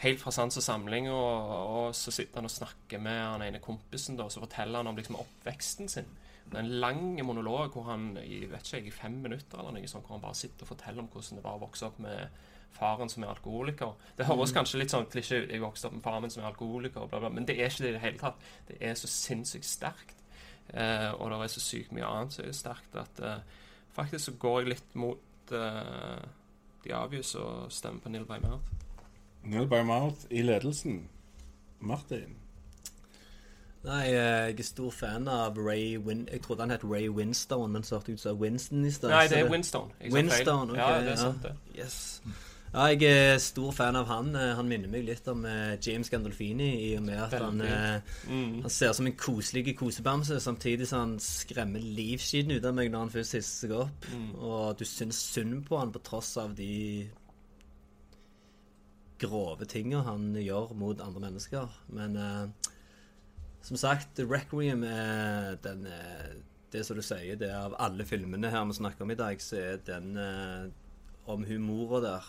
[0.00, 3.60] helt fra sans og samling, og, og så sitter han og snakker med han ene
[3.62, 6.08] kompisen, da, og så forteller han om liksom oppveksten sin.
[6.50, 9.90] Det er en lang monolog hvor han i vet ikke, i fem minutter eller noe
[9.90, 12.40] sånt, hvor han bare sitter og forteller om hvordan det var å vokse opp med
[12.74, 13.92] faren som er alkoholiker.
[14.18, 16.50] Det høres kanskje litt sånn klisjé ut, jeg vokste opp med faren min som er
[16.50, 18.50] alkoholiker, bla, bla, men det er ikke det i det hele tatt.
[18.68, 20.16] Det er så sinnssykt sterkt.
[20.70, 23.40] Eh, og det er så sykt mye annet som er sterkt at eh,
[23.96, 26.20] faktisk så går jeg litt mot eh,
[26.84, 28.76] de Obvious å stemmer på Neil by Mouth.
[29.44, 31.02] Nil by Mouth i ledelsen.
[31.80, 32.36] Martin.
[33.82, 36.26] Nei, jeg er stor fan av Ray Win...
[36.32, 39.14] Jeg trodde han het Ray Winstone, men så hørte ut som Winston i stedet.
[39.14, 39.94] Nei, det er Winstone.
[40.00, 40.12] Jeg.
[40.12, 40.78] Winstone, ok.
[40.78, 41.54] Ja, det er sant, det.
[41.78, 42.20] Yes.
[42.70, 44.28] Ja, jeg er stor fan av han.
[44.38, 48.00] Eh, Han minner meg litt om eh, James Gandolfini i og med at han, eh,
[48.28, 48.60] Mm.
[48.62, 52.92] han ser ut som en koselig kosebamse, samtidig som han skremmer livskiten ut av meg
[52.92, 54.06] når han først hisser seg opp.
[54.14, 54.34] Mm.
[54.38, 57.08] Og du syns synd på han på tross av de
[59.18, 61.68] grove tinga han gjør mot andre mennesker.
[61.92, 62.70] Men eh,
[63.62, 66.36] som sagt, Requiem er den er,
[66.72, 69.40] Det som du sier, det er av alle filmene her vi snakker om i dag,
[69.42, 70.68] så er den eh,
[71.26, 72.28] om humora der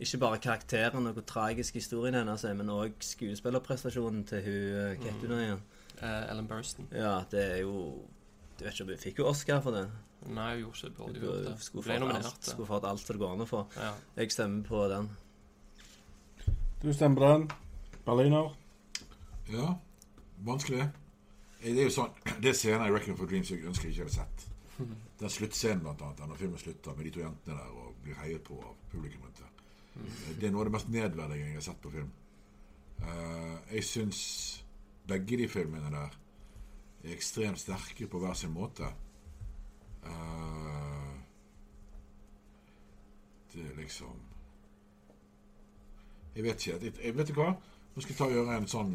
[0.00, 4.96] Ikke bare karakteren og hvor tragisk historien hennes er, men òg skuespillerprestasjonen til hun eh,
[4.98, 5.62] Hva heter hun nå igjen?
[6.02, 6.88] Eh, Ellen Burstyn.
[6.92, 8.02] Ja, det er jo
[8.58, 9.86] Du vet ikke om hun fikk jo Oscar for det.
[10.26, 10.96] Nei, hun gjorde ikke det.
[10.98, 11.54] Burde Hun gjort det.
[11.64, 12.44] skulle Ble fått alt, nominert.
[12.50, 13.62] skulle fått alt det går an å få.
[13.76, 13.90] Ja.
[14.16, 15.08] Jeg stemmer på den.
[16.82, 17.48] Du stemmer på den.
[18.06, 18.52] Berliner.
[19.52, 19.74] Ja,
[20.44, 20.80] vanskelig.
[21.62, 22.12] Eh, Det er jo sånn
[22.44, 24.46] Det scenen i 'Reckon for Dreams jeg ønsker jeg ikke hadde sett.
[25.20, 28.42] Den sluttscenen, blant annet, når filmen slutter med de to jentene der og blir heiet
[28.44, 29.40] på av publikum rundt
[29.96, 30.46] det.
[30.46, 32.12] Er noe av det mest nedverdigende jeg har sett på film.
[33.00, 34.20] Uh, jeg syns
[35.06, 36.14] begge de filmene der
[37.04, 38.88] er ekstremt sterke på hver sin måte.
[40.06, 41.12] Uh,
[43.52, 44.22] det er liksom
[46.36, 46.84] Jeg vet ikke.
[46.84, 47.52] Jeg, jeg vet du hva?
[47.94, 48.90] Nå skal jeg ta og gjøre en sånn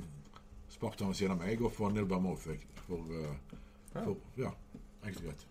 [0.69, 1.55] spark ved siden av meg.
[1.55, 2.05] Jeg går for Neil
[2.53, 2.59] jeg.
[2.85, 3.55] For, uh,
[3.93, 4.51] for Ja,
[5.01, 5.47] enkelt og greit.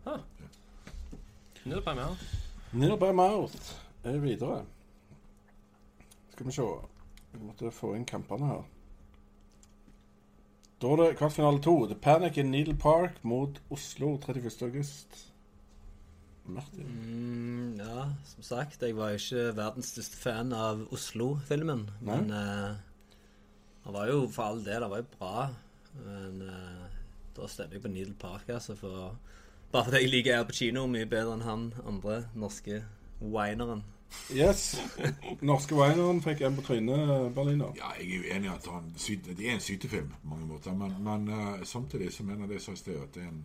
[1.64, 2.28] Neil by Mouth.
[2.72, 3.72] Nil by Mouth
[4.05, 4.62] er videre.
[6.41, 6.62] Skal vi se
[7.32, 8.61] Vi måtte få inn kampene her.
[10.80, 11.74] Da er det kvartfinale to.
[11.91, 14.62] The Panic in Needle Park mot Oslo 31.
[14.64, 15.18] august.
[16.47, 16.88] Martin.
[16.88, 21.84] Mm, ja, som sagt, jeg var jo ikke verdens største fan av Oslo-filmen.
[22.01, 22.80] Men uh,
[23.84, 25.47] han var jo for all del, han var jo bra.
[26.09, 26.88] Men uh,
[27.36, 28.80] da stemmer jeg på Needle Park, altså.
[28.80, 29.12] For,
[29.76, 32.80] bare fordi jeg liker Air på kino mye bedre enn han andre norske
[33.20, 33.84] wineren.
[34.34, 34.80] Yes.
[35.40, 37.72] Norske Weineren fikk en på trynet, Berliner.
[37.78, 40.74] Ja, jeg er jo enig i at han, det er en sytefilm på mange måter,
[40.76, 43.32] men, men eh, samtidig så mener jeg det jeg sa i sted, at det er
[43.32, 43.42] en,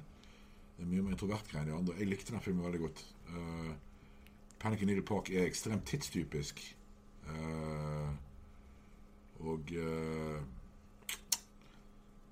[0.80, 1.98] er mye mer introvert greie enn de andre.
[2.00, 3.04] Jeg likte den filmen veldig godt.
[3.32, 3.72] Uh,
[4.60, 6.62] Panic in Needle Park er ekstremt tidstypisk.
[7.26, 8.10] Uh,
[9.46, 10.42] og uh,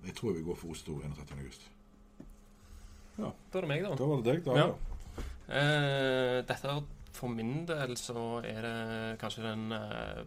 [0.03, 1.37] jeg tror vi går for Oslo 31.
[1.39, 1.69] august.
[3.17, 3.93] Da er det meg, da.
[3.95, 4.57] Da var det deg, da.
[4.57, 4.67] Ja.
[4.67, 4.93] Ja.
[5.53, 6.83] Eh, dette er
[7.13, 10.23] For min del så er det kanskje den eh,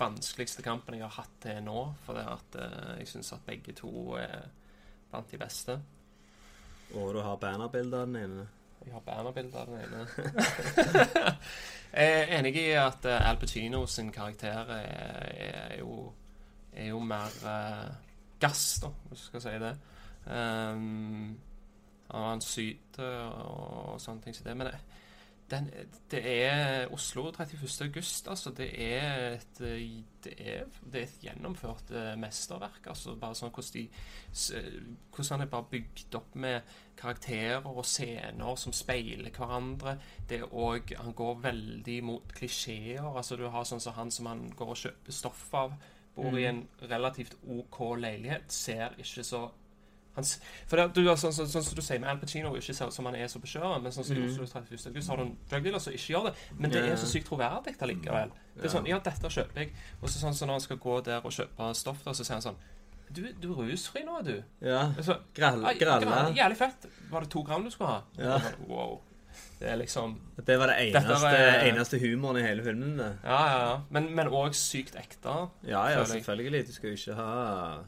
[0.00, 1.80] vanskeligste kampen jeg har hatt til nå.
[2.04, 4.48] For det at eh, jeg syns at begge to er
[5.10, 5.78] blant de beste.
[6.94, 8.46] Og du har bannerbilder av den ene.
[8.84, 10.06] Jeg har bannerbilde av den ene.
[11.92, 16.12] jeg er enig i at eh, Al Pacino sin karakter er, er, jo,
[16.72, 17.86] er jo mer eh,
[18.40, 19.74] gass, da, hvis du skal si det.
[20.30, 21.38] Um,
[22.10, 24.56] han syter og sånne ting som det.
[24.56, 24.78] Men det,
[25.50, 25.70] den,
[26.10, 27.84] det er Oslo 31.
[27.84, 28.50] august, altså.
[28.50, 29.58] Det er et,
[30.24, 32.86] det er, det er et gjennomført eh, mesterverk.
[32.86, 33.86] Altså bare sånn hvordan de
[35.10, 39.96] Hvordan han er bare bygd opp med karakterer og scener som speiler hverandre.
[40.28, 43.02] Det er òg Han går veldig mot klisjeer.
[43.16, 45.74] Altså du har sånn som han som han går og kjøper stoff av.
[46.14, 48.52] Bor i en relativt OK leilighet.
[48.52, 49.48] Ser ikke så
[50.16, 50.24] han,
[50.66, 52.94] for det, du, sånn, så, sånn som du sier med Al Pacino, ikke ser ut
[52.96, 54.86] som han er så på kjøret, men sånn som i Oslo 31.
[54.90, 56.32] august har du en drug dealer som ikke gjør det.
[56.58, 58.32] Men det er så sykt troverdig allikevel.
[58.56, 59.70] Det er sånn, ja, dette kjøper jeg.
[60.02, 62.36] Og så sånn som når han skal gå der og kjøpe stoff, da, så sier
[62.40, 62.58] han sånn
[63.10, 64.34] Du, du er rusfri nå, er du?
[64.62, 64.82] Ja.
[64.96, 65.68] Altså, Gralla.
[65.70, 66.18] «Ai, gralla.
[66.36, 66.84] Jævlig fett.
[67.10, 68.02] Var det to gram du skulle ha?
[68.18, 68.36] Ja.
[68.68, 69.00] Wow.
[69.60, 70.14] Det er liksom
[70.46, 72.96] Det var det eneste, var- eneste humoren i hele filmen.
[72.98, 73.08] det.
[73.24, 73.80] Ja, ja, ja.
[73.90, 75.34] Men òg sykt ekte.
[75.66, 76.66] Ja, ja, selvfølgelig.
[76.66, 77.82] Du skal jo ikke ha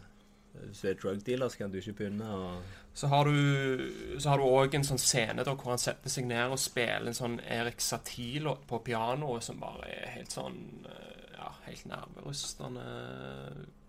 [0.68, 2.46] Hvis du er drug dealer, så kan du ikke begynne å
[2.94, 6.26] Så har du Så har du òg en sånn scene da hvor han setter seg
[6.28, 11.38] ned og spiller en sånn Erik Satie-låt på pianoet som bare er helt sånn eh,
[11.38, 12.86] Ja, helt nerverystende.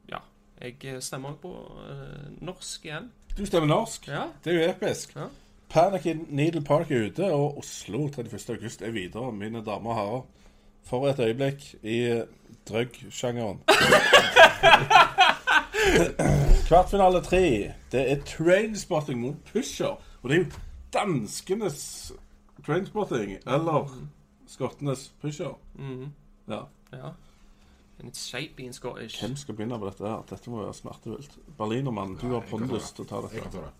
[0.09, 0.23] Ja.
[0.61, 1.53] Jeg stemmer på
[1.85, 3.11] eh, norsk igjen.
[3.37, 4.07] Du stemmer norsk.
[4.09, 4.27] Ja.
[4.43, 5.15] Det er jo episk.
[5.17, 5.27] Ja.
[5.73, 8.49] Panic in Needle Park er ute, og Oslo 31.
[8.53, 10.23] august er videre, mine damer og herrer.
[10.85, 12.21] For et øyeblikk i
[12.69, 13.63] drug-sjangeren.
[16.67, 17.73] Kvartfinale tre.
[17.91, 19.99] Det er trainspotting mot Pusher.
[20.21, 20.51] Og det er jo
[20.93, 22.11] danskenes
[22.65, 24.07] trainspotting, eller
[24.47, 25.59] skottenes Pusher.
[25.75, 26.11] Mhm.
[26.47, 26.61] Ja.
[26.93, 27.09] ja.
[27.99, 29.19] And it's shape being Scottish.
[29.19, 30.23] Hvem skal begynne på dette her?
[30.29, 31.37] Dette må være smertefullt.
[31.57, 33.73] Berlinermann, du har pondus til å ta Jeg kan ta det.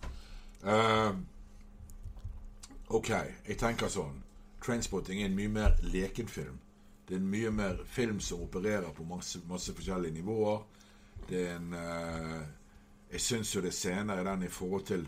[0.63, 1.15] Uh,
[2.95, 3.09] OK,
[3.47, 4.21] jeg tenker sånn
[4.63, 6.59] Trainspotting er en mye mer lekenfilm.
[7.07, 10.61] Det er en mye mer film som opererer på masse, masse forskjellige nivåer.
[11.29, 12.41] Det er en eh,
[13.13, 15.07] Jeg syns jo det er scener i den i forhold til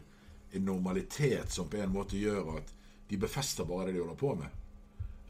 [0.55, 2.73] en normalitet som på en måte gjør at
[3.09, 4.49] de befester bare det de holder på med.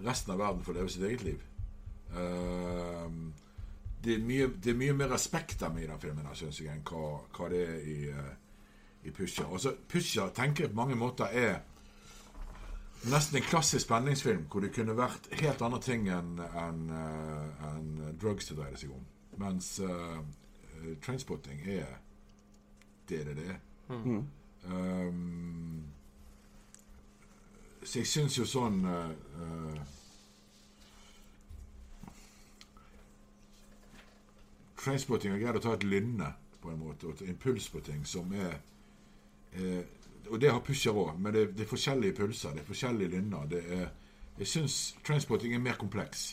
[0.05, 1.43] Resten av verden får leve sitt eget liv.
[2.11, 3.11] Eh,
[4.03, 6.71] det, er mye, det er mye mer respekt av meg i den filmen, synes jeg,
[6.71, 7.05] enn hva,
[7.37, 8.35] hva det er i, eh,
[9.07, 9.47] i Pusher.
[9.47, 11.63] Altså, Pusher tenker jeg på mange måter er
[13.09, 18.17] nesten en klassisk spenningsfilm hvor det kunne vært helt andre ting enn en, eh, enn
[18.21, 19.03] drugs det dreide seg om.
[19.41, 20.21] Mens uh,
[21.01, 21.97] Trainspotting er
[23.09, 23.59] det det er.
[23.89, 24.27] Mm.
[24.65, 25.83] Um,
[27.83, 29.81] så jeg syns jo sånn uh, eh,
[34.79, 38.01] Trainspotting har greid å ta et lynne på en måte, og et impuls på ting
[38.09, 38.55] som er
[39.53, 39.83] eh,
[40.31, 43.45] Og det har Pusher òg, men det, det er forskjellige pulser, det er forskjellige lynner.
[43.45, 43.85] Det er,
[44.39, 46.31] jeg syns Trainspotting er mer kompleks.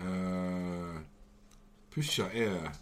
[0.00, 0.96] Uh,
[1.92, 2.72] Pusher er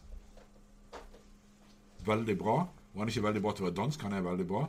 [2.10, 2.58] veldig bra.
[2.90, 4.66] Og han er ikke veldig bra til å være dansk, han er veldig bra.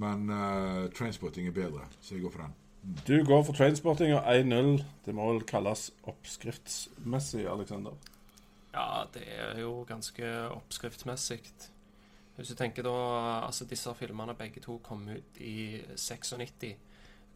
[0.00, 2.58] Men uh, Trainspotting er bedre, så jeg går for den.
[3.06, 4.78] Du går for trainspotting og 1-0.
[5.04, 7.92] Det må vel kalles oppskriftsmessig, Alexander.
[8.72, 11.42] Ja, det er jo ganske oppskriftsmessig.
[12.36, 12.94] Hvis du tenker da
[13.44, 16.70] Altså, disse filmene begge to kom ut i 96.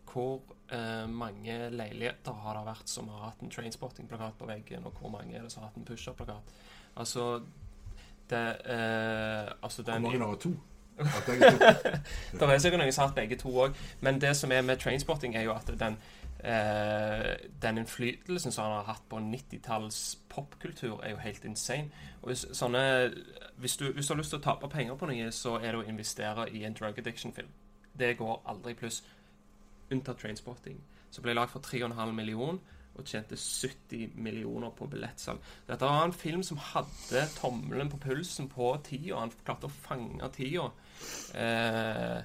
[0.08, 0.40] Hvor
[0.72, 5.12] eh, mange leiligheter har det vært som har hatt en trainspotting-plakat på veggen, og hvor
[5.12, 6.52] mange er det som har hatt en push-up-plakat?
[6.96, 7.42] Altså
[8.30, 10.54] det eh, Altså Hvor mange har to?
[10.94, 14.78] Det er sikkert noen som har hatt begge to òg, men det som er med
[14.78, 15.96] trainspotting, er jo at den
[16.44, 21.90] eh, den innflytelsen som han har hatt på 90-talls popkultur, er jo helt insane.
[22.22, 23.12] Og hvis, sånne,
[23.56, 25.82] hvis, du, hvis du har lyst til å tape penger på noe, så er det
[25.82, 27.50] å investere i en drug addiction-film.
[27.98, 29.02] Det går aldri pluss.
[29.92, 30.78] Unntatt Trainspotting,
[31.10, 32.58] som ble lagd for 3,5 millioner
[32.94, 35.42] og tjente 70 millioner på billettsalg.
[35.66, 39.18] Dette var en film som hadde tommelen på pulsen på tida.
[39.18, 40.70] Han klarte å fange tida.
[41.34, 42.20] Eh,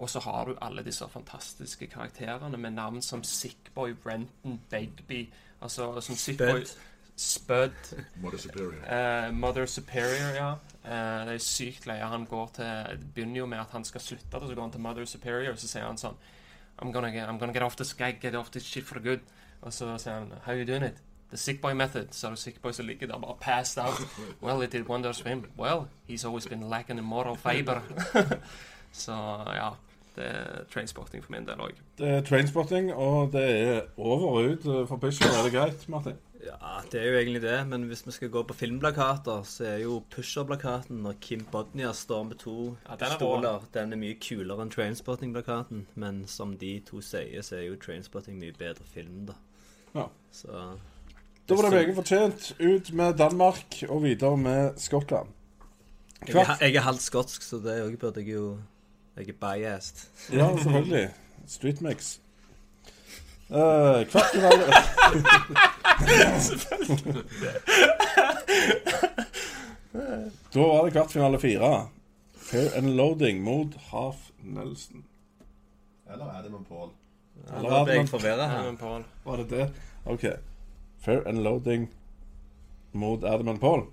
[0.00, 5.26] og så har du alle disse fantastiske karakterene med navn som Sickboy, Brenton, Begby
[5.60, 6.64] altså som Sickboy
[7.16, 7.70] Spud.
[8.16, 8.74] Mother Superior.
[8.92, 10.50] Eh, Mother Superior, ja.
[10.84, 12.06] Eh, det er sykt løye.
[12.08, 14.80] Han går til begynner jo med at han skal slutte, og så går han til
[14.80, 16.16] Mother Superior, og så sier han sånn
[16.80, 19.20] I'm gonna, get, I'm gonna get off this guy, get off this shit for good.
[19.62, 21.02] Og så sier han How you doing it?
[21.30, 22.06] The sick boy method.
[22.10, 24.00] Så er det sick boy som ligger der bare passed out.
[24.42, 25.44] Well, it did wonders for him.
[25.58, 27.80] Well, he's always been lacking in moral fiber.
[28.92, 29.12] så
[29.54, 29.70] ja.
[30.16, 31.76] Det er trainspotting for min del òg.
[31.98, 35.30] Det er trainspotting, og det er over og ut for Pusher.
[35.38, 36.18] Er det greit, Martin?
[36.44, 39.76] Ja, det er jo egentlig det, men hvis vi skal gå på filmplakater, så er
[39.84, 44.64] jo Pusher-plakaten når Kim Bodnia står med to Ja, den er den er mye kulere
[44.64, 45.86] enn Trainspotting-plakaten.
[45.94, 49.36] Men som de to sier, så er jo Trainspotting mye bedre film, da.
[49.94, 50.04] Ja.
[50.32, 50.48] Så
[51.48, 52.56] Da var det meget fortjent.
[52.60, 55.28] Ut med Danmark og videre med Skottland.
[56.28, 58.58] jeg er, jeg er halvt skotsk, så det òg burde jeg jo
[59.16, 60.08] Jeg er biased.
[60.38, 61.10] Ja, selvfølgelig.
[61.46, 62.18] Street mix.
[63.50, 63.56] Uh,
[64.06, 64.62] kvartfinale
[70.54, 71.88] Da var det kvartfinale fire.
[72.36, 75.04] Fair and Loading mot Half Nelson.
[76.12, 76.88] Eller er det med Paul.
[77.48, 78.68] Nå ble jeg forvirra her.
[78.80, 79.66] Paul, Var det det?
[80.04, 80.26] OK.
[81.00, 81.88] Fair and Loading
[82.92, 83.86] mot Adam and Paul.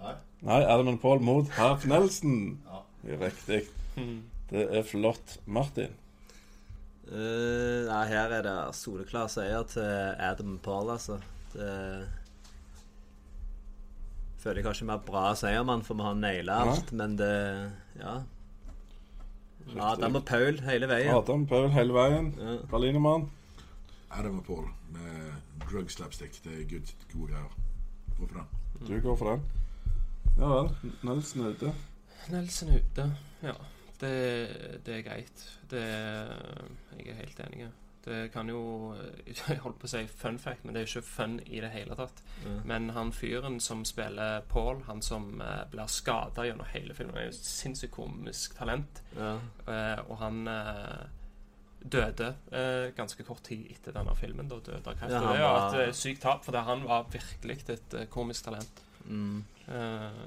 [0.00, 0.14] Nei.
[0.42, 2.58] Nei, Adam and Paul mot Harf Nelson.
[2.66, 2.82] Ja.
[3.20, 3.62] Riktig.
[4.50, 5.38] Det er flott.
[5.46, 5.92] Martin.
[7.10, 11.18] Uh, nei, her er det soleklar seier til Adam Paul, altså.
[11.54, 11.70] Det
[14.40, 17.32] Føler jeg har ikke mer bra seiermann, for vi har naila alt, men det
[18.00, 18.20] Ja.
[19.78, 21.14] Adam og Paul hele veien.
[21.14, 22.34] Adam Paul hele veien.
[22.38, 22.56] Ja.
[22.70, 23.30] Berlinermann.
[24.10, 25.32] Adam og Paul med
[25.70, 26.40] drug slapstick.
[26.44, 27.56] Det er good, gode greier.
[28.18, 28.46] Gå for den.
[28.88, 29.44] Du går for den.
[30.38, 30.70] Ja vel.
[31.02, 31.74] Nelson er ute.
[32.30, 33.06] Nelson er ute.
[33.42, 33.52] Ja.
[34.00, 34.12] Det,
[34.86, 35.46] det er greit.
[35.70, 35.82] Det
[36.98, 37.68] Jeg er helt enig.
[38.04, 38.60] Det kan jo
[39.26, 41.70] Jeg holdt på å si fun fact, men det er jo ikke fun i det
[41.74, 42.22] hele tatt.
[42.46, 42.58] Mm.
[42.70, 47.28] Men han fyren som spiller Paul, han som eh, blir skada gjennom hele filmen, er
[47.28, 49.02] jo et sinnssykt komisk talent.
[49.18, 49.34] Ja.
[49.68, 51.04] Eh, og han eh,
[51.80, 54.48] døde eh, ganske kort tid etter denne filmen.
[54.48, 55.12] Da døde av kreft.
[55.12, 58.08] Ja, det er jo var- et eh, sykt tap, for han var virkelig et eh,
[58.12, 58.82] komisk talent.
[59.08, 59.44] Mm.
[59.68, 60.24] Eh,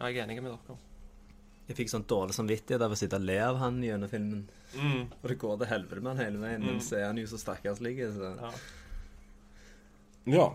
[0.00, 0.76] jeg er enig med dere.
[1.64, 4.42] Jeg fikk sånn dårlig samvittighet av å sitte og le av han gjennom filmen.
[4.74, 5.06] Mm.
[5.22, 7.40] Og det går til helvete med han hele veien, men så er han jo så
[7.40, 7.94] stakkarslig.
[8.04, 8.50] Ja.
[10.28, 10.48] Ja.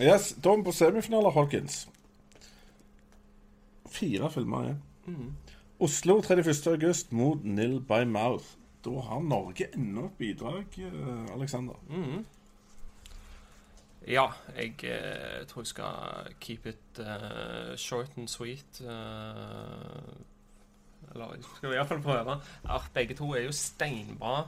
[0.00, 1.84] Yes, da er vi på semifinaler, Holkins.
[3.94, 4.80] Fire filmer igjen.
[5.06, 5.28] Mm.
[5.84, 6.66] Oslo 31.
[6.72, 8.56] august mot Nil by Mouth.
[8.84, 10.64] Da har Norge enda et bidrag,
[11.34, 11.76] Aleksander.
[11.92, 12.24] Alexander.
[14.06, 14.26] Ja,
[14.56, 18.80] jeg eh, tror jeg skal keep it uh, short and sweet.
[18.80, 18.86] Uh,
[21.12, 22.36] eller jeg skal i hvert fall prøve.
[22.64, 24.42] Ja, begge to er jo steinbra.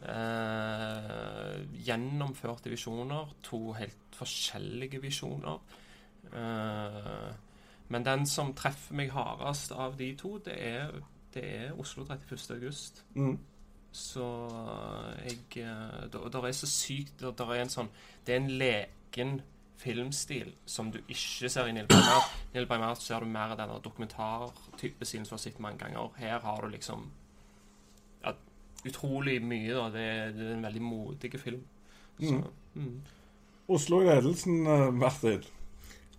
[0.00, 3.34] Uh, gjennomførte visjoner.
[3.42, 5.60] To helt forskjellige visjoner.
[6.32, 7.34] Uh,
[7.88, 10.94] men den som treffer meg hardest av de to, det er,
[11.34, 12.56] det er Oslo 31.
[12.56, 13.04] august.
[13.14, 13.38] Mm.
[13.94, 14.24] Så
[15.22, 17.88] jeg eh, da- er så sykt der, der er en sånn
[18.26, 19.42] Det er en leken
[19.78, 22.32] filmstil som du ikke ser i Neil by Mouth.
[22.54, 25.78] Neil by Mouth ser du mer av denne dokumentartype siden som du har sett mange
[25.78, 26.10] ganger.
[26.18, 27.04] Her har du liksom
[28.24, 28.32] ja,
[28.86, 29.74] utrolig mye.
[29.74, 31.62] da Det er, det er en veldig modig film.
[32.18, 32.40] Så,
[32.74, 33.00] mm.
[33.68, 35.44] Oslo i ledelsen, eh, Martin.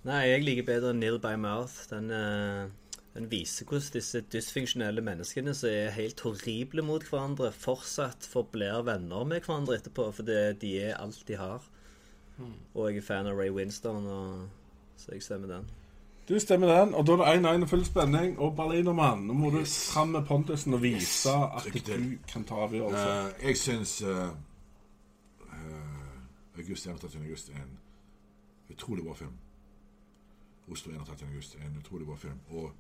[0.05, 1.89] Nei, jeg liker bedre Neil by Mouth.
[1.89, 2.69] Den, eh,
[3.15, 9.23] den viser hvordan disse dysfunksjonelle menneskene som er helt horrible mot hverandre, fortsatt forblir venner
[9.23, 11.63] med hverandre etterpå, for det, de er alt de har.
[12.73, 14.47] Og jeg er fan av Ray Winston, og,
[14.99, 15.69] så jeg stemmer den.
[16.29, 18.39] Du stemmer den, og da er det 1-1 og full spenning.
[18.39, 23.27] Og Berlinermann, nå må du fram med pontusen og vise at du kan ta avgjørelser.
[23.29, 24.33] Uh, jeg syns uh,
[25.45, 27.21] eh, August 31.
[27.21, 27.77] august er en
[28.73, 29.37] utrolig bra film.
[30.71, 31.27] Oslo 31.
[31.29, 32.39] august er en utrolig bra film.
[32.49, 32.71] Og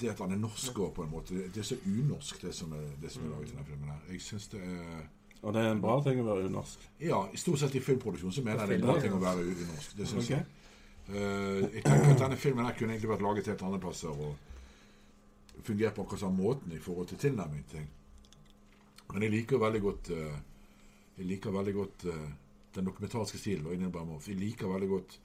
[0.00, 2.72] det at han er norsk òg, på en måte Det er så unorsk, det som
[2.72, 3.88] er, det som er laget i denne filmen.
[3.88, 4.00] her.
[4.12, 5.02] Jeg synes det er
[5.42, 6.88] Og det er en bra ting å være unorsk.
[7.00, 9.20] Ja, i stort sett i filmproduksjon så mener jeg det er en bra ting å
[9.20, 9.96] være unorsk.
[9.96, 10.30] Det synes Ok.
[10.30, 10.44] jeg.
[11.08, 14.36] Uh, jeg tenker at denne filmen her kunne egentlig vært laget helt andre plasser og
[15.62, 17.90] fungert på akkurat samme måten i forhold til tilnærming til ting.
[19.12, 20.38] Men jeg liker veldig godt uh,
[21.18, 22.30] Jeg liker veldig godt uh,
[22.74, 23.66] den dokumentariske stilen.
[24.26, 25.20] Jeg liker veldig godt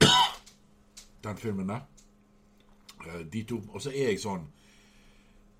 [1.26, 1.80] den filmen der.
[3.06, 3.60] Eh, de to.
[3.72, 4.46] Og så er jeg sånn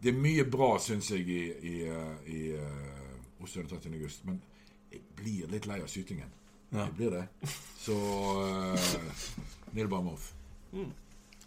[0.03, 3.95] Det er mye bra, syns jeg, i, i, eh, i uh, Oslo 30.
[3.99, 4.25] august.
[4.29, 4.39] Men
[4.93, 6.31] jeg blir litt lei av sytingen.
[6.71, 6.85] Ja.
[6.85, 7.25] Jeg blir det.
[7.83, 8.79] Så uh,
[9.75, 10.31] Neil Barmoff.
[10.71, 10.93] Mm.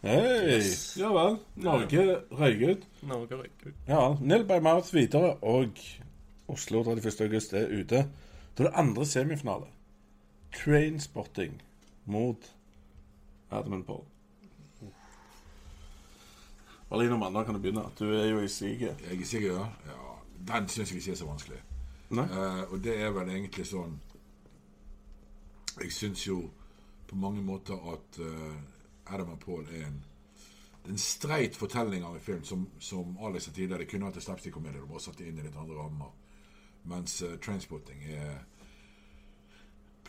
[0.02, 0.60] Hei!
[1.00, 1.40] Ja vel.
[1.64, 2.86] Norge røyk ut.
[3.08, 3.66] Norge ut.
[3.88, 5.80] Ja, Nil by Mouth videre, og
[6.52, 7.22] Oslo 31.
[7.30, 8.08] august er ute.
[8.58, 9.72] Da er det andre semifinale.
[10.58, 11.62] Trainspotting
[12.06, 12.52] mot
[13.52, 14.04] Adam and Paul.
[16.92, 17.88] Berlin og kan du begynne.
[18.00, 19.00] Du er jo i siget.
[19.08, 19.66] Jeg er sikker, ja.
[19.88, 20.00] ja
[20.48, 21.62] den syns jeg ikke er så vanskelig.
[22.12, 23.94] Eh, og det er vel egentlig sånn
[25.80, 26.42] Jeg syns jo
[27.08, 30.02] på mange måter at uh, Adam og Paul er en
[30.90, 33.86] en streit fortelling av en film som, som Alex sa tidligere.
[33.86, 34.82] Kunne hatt en slapstick-komedie.
[34.82, 36.10] Du bare satt det inn i litt andre rammer.
[36.90, 38.40] Mens uh, Trainspotting er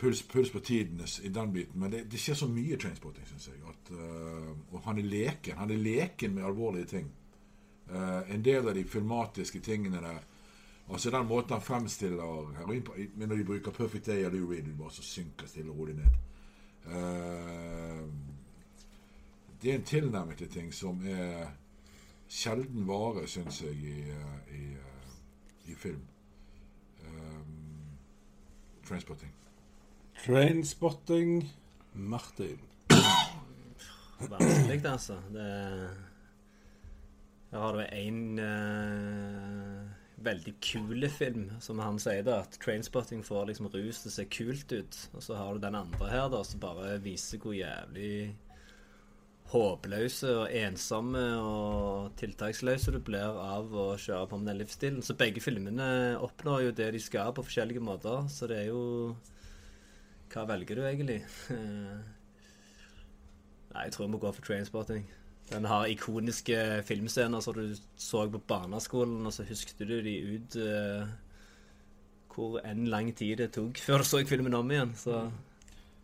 [0.02, 1.80] puls, puls på tiden i den biten.
[1.80, 3.60] Men det, det skjer så mye Trainspotting, syns jeg.
[3.70, 5.60] At, uh, og han er leken.
[5.62, 7.10] Han er leken med alvorlige ting.
[7.86, 10.22] Uh, en del av de filmatiske tingene der
[10.92, 14.66] Altså den måten han fremstiller heroin på når de bruker Perfect Day eller Lou Reed,
[14.76, 16.16] bare så synker stille og rolig ned.
[16.86, 18.08] Uh,
[19.62, 21.46] det er en tilnærming til ting som er
[22.28, 23.94] sjelden vare, syns jeg, i,
[24.58, 24.64] i,
[25.70, 26.02] i film.
[27.06, 27.86] Um,
[28.88, 29.32] Transporting.
[30.22, 31.54] Trainspotting
[31.92, 32.58] Martin.
[34.18, 35.16] Vanskelig, altså.
[35.34, 35.46] Det
[37.50, 38.38] Her har du en
[40.22, 44.28] veldig kule film, som han sier da, at Trainspotting får liksom rus til å se
[44.30, 45.00] kult ut.
[45.10, 48.30] Og så har du den andre her, da, som bare viser hvor jævlig
[49.50, 55.02] håpløse og ensomme og tiltaksløse du blir av å kjøre på med den livsstilen.
[55.02, 58.30] Så begge filmene oppnår jo det de skal på forskjellige måter.
[58.30, 59.16] Så det er jo
[60.32, 61.18] Hva velger du egentlig?
[63.72, 65.04] Nei, jeg tror jeg må gå for Trainspotting.
[65.52, 66.56] Den har ikoniske
[66.88, 71.08] filmscener som du så på barneskolen, og så husket du de ut uh,
[72.32, 74.94] hvor enn lang tid det tok før du så filmen om igjen.
[74.96, 75.26] Så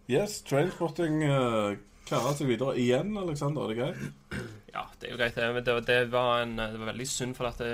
[0.08, 1.76] Yes, Trainspotting uh,
[2.08, 3.62] klarer seg videre igjen, Alexander.
[3.64, 4.42] Er det greit?
[4.74, 5.64] Ja, det er jo greit, det.
[5.64, 7.72] Det, det, var, en, det var veldig synd, for at det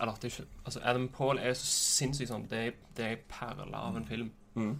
[0.00, 3.18] eller at det ikke, altså Adam Paul er så sinnssykt sånn Det er, det er
[3.28, 4.30] perle av en film.
[4.56, 4.78] Mm.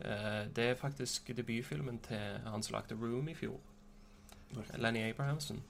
[0.00, 3.58] Eh, det er faktisk debutfilmen til han som lagde Room i fjor.
[4.78, 5.62] Lenny Abrahamsen.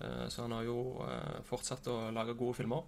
[0.00, 2.82] Eh, så han har jo eh, fortsatt å lage gode filmer.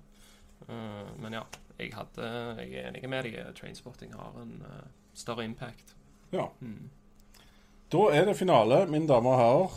[0.65, 1.43] Men ja,
[1.77, 2.27] jeg, hadde,
[2.63, 3.35] jeg er enig med deg.
[3.59, 4.55] Trainspotting har en
[5.13, 5.93] større impact.
[6.33, 6.47] Ja.
[6.61, 6.87] Mm.
[7.93, 9.75] Da er det finale, mine damer og herrer.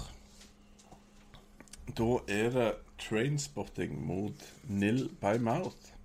[1.98, 2.70] Da er det
[3.02, 5.97] Trainspotting mot Nil by Mouth.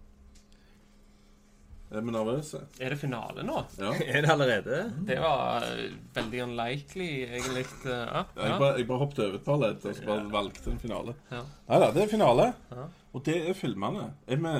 [1.92, 2.62] Er vi nervøse?
[2.80, 3.58] Er det finale nå?
[3.76, 3.92] Ja.
[4.14, 4.78] er det allerede?
[5.08, 7.66] Det var eh, veldig unlikely, egentlig.
[7.84, 10.72] Ja, ja, Jeg bare, jeg bare hoppet over et par ledd og så bare valgte
[10.72, 11.16] en finale.
[11.32, 11.42] Ja.
[11.68, 12.48] Nei da, det er finale.
[12.72, 12.86] Ja.
[13.12, 14.08] Og det er filmene.
[14.26, 14.54] Er vi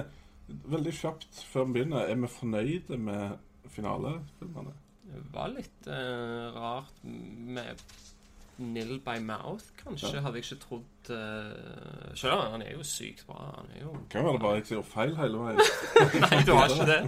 [0.53, 3.39] Veldig kjapt før vi begynner, er vi fornøyde med
[3.73, 4.75] finalefilmene?
[5.13, 7.81] Det var litt uh, rart med
[8.63, 10.11] Nil by Mouth, kanskje.
[10.15, 10.21] Ja.
[10.25, 13.39] Hadde jeg ikke trodd uh, Selv om han er jo sykt bra.
[13.59, 15.63] Han er jo Kan være det bare jeg som gjør feil hele veien.
[16.25, 17.01] Nei, du har ikke det.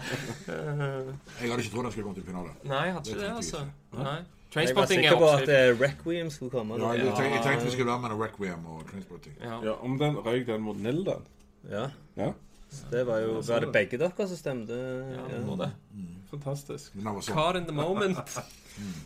[1.41, 2.55] Jeg hadde ikke trodd han skulle komme til finale.
[2.65, 3.63] nei, jeg hadde ikke det, det altså.
[3.99, 4.17] Nei.
[4.55, 6.77] Jeg var er sikker på at eh, Requiem skulle komme.
[6.79, 9.35] Ja, jeg, tenkte, jeg tenkte vi skulle være med noe Requiem og Transporting.
[9.43, 9.57] Ja.
[9.67, 11.25] Ja, Om den røyk den mot Nil, den?
[11.71, 11.89] Ja.
[12.17, 12.29] Ja,
[12.71, 13.73] Så Det var jo Var det.
[13.73, 14.79] begge dere som stemte?
[15.17, 15.71] Ja, det var det.
[16.31, 16.93] Fantastisk.
[16.95, 17.35] Sånn.
[17.35, 18.39] Caught in the moment.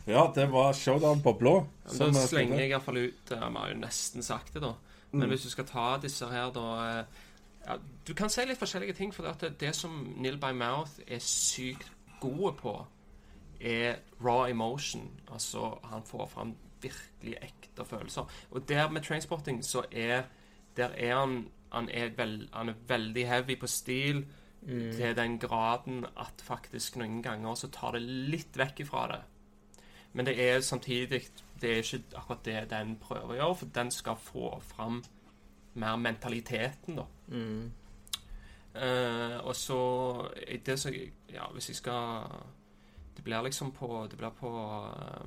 [0.08, 1.66] Ja, det var showdown på blå.
[1.84, 4.70] Vi slenger jeg iallfall ut eh, Vi har jo nesten sagt det, da.
[5.10, 5.18] Mm.
[5.20, 7.18] Men hvis du skal ta disse her, da eh,
[7.66, 7.76] ja,
[8.08, 11.90] Du kan si litt forskjellige ting, for det, det som Neil by Mouth er sykt
[12.22, 12.74] gode på,
[13.60, 15.04] er raw emotion.
[15.28, 18.40] Altså, han får fram virkelig ekte følelser.
[18.50, 20.22] Og der med Trainspotting så er
[20.76, 24.24] Der er han han er, vel, han er veldig heavy på stil
[24.66, 29.20] til den graden at faktisk noen ganger så tar det litt vekk ifra det.
[30.12, 31.22] Men det er samtidig
[31.60, 35.02] Det er ikke akkurat det den prøver å gjøre, for den skal få fram
[35.74, 37.04] mer mentaliteten, da.
[37.28, 37.72] Mm.
[38.78, 39.80] Uh, og så
[40.66, 40.92] det så
[41.32, 42.22] Ja, hvis jeg skal
[43.16, 45.26] Det blir liksom på Det blir på uh,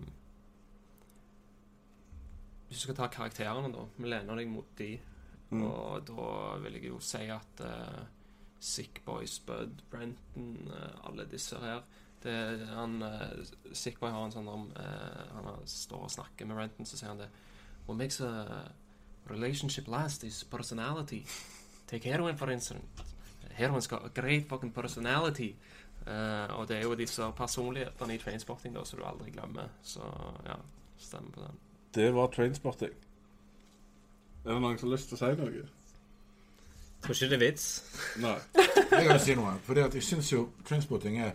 [2.67, 3.85] Hvis du skal ta karakterene, da.
[3.97, 4.99] Vi lener deg mot de.
[5.49, 5.63] Mm.
[5.63, 8.05] Og da vil jeg jo si at uh,
[8.61, 11.81] Sick Boys, Bud, Brenton, eh, alle disse her
[12.21, 12.33] det,
[12.69, 16.55] han, uh, Sick Boy har en sånn om eh, Han har- står og snakker med
[16.59, 17.29] Brenton, så sier han det
[17.87, 18.61] What makes a
[19.29, 21.23] relationship last is personality.
[21.87, 22.85] Take heroin, for instance.
[23.57, 25.55] Heroin's got a great fucking personality.
[26.05, 29.69] Uh, og det er jo disse personlighetene i trainsporting da, som du aldri glemmer.
[29.83, 30.05] Så
[30.45, 30.55] ja,
[30.99, 31.59] stemmer på den.
[31.93, 32.93] Det var trainsporting.
[34.45, 35.65] Er det noen som har lyst til å si noe?
[37.01, 37.67] Tror ikke det er vits.
[38.21, 38.35] Nei.
[38.91, 39.55] Jeg vil si noe.
[39.65, 41.31] For jeg syns jo Trainspotting er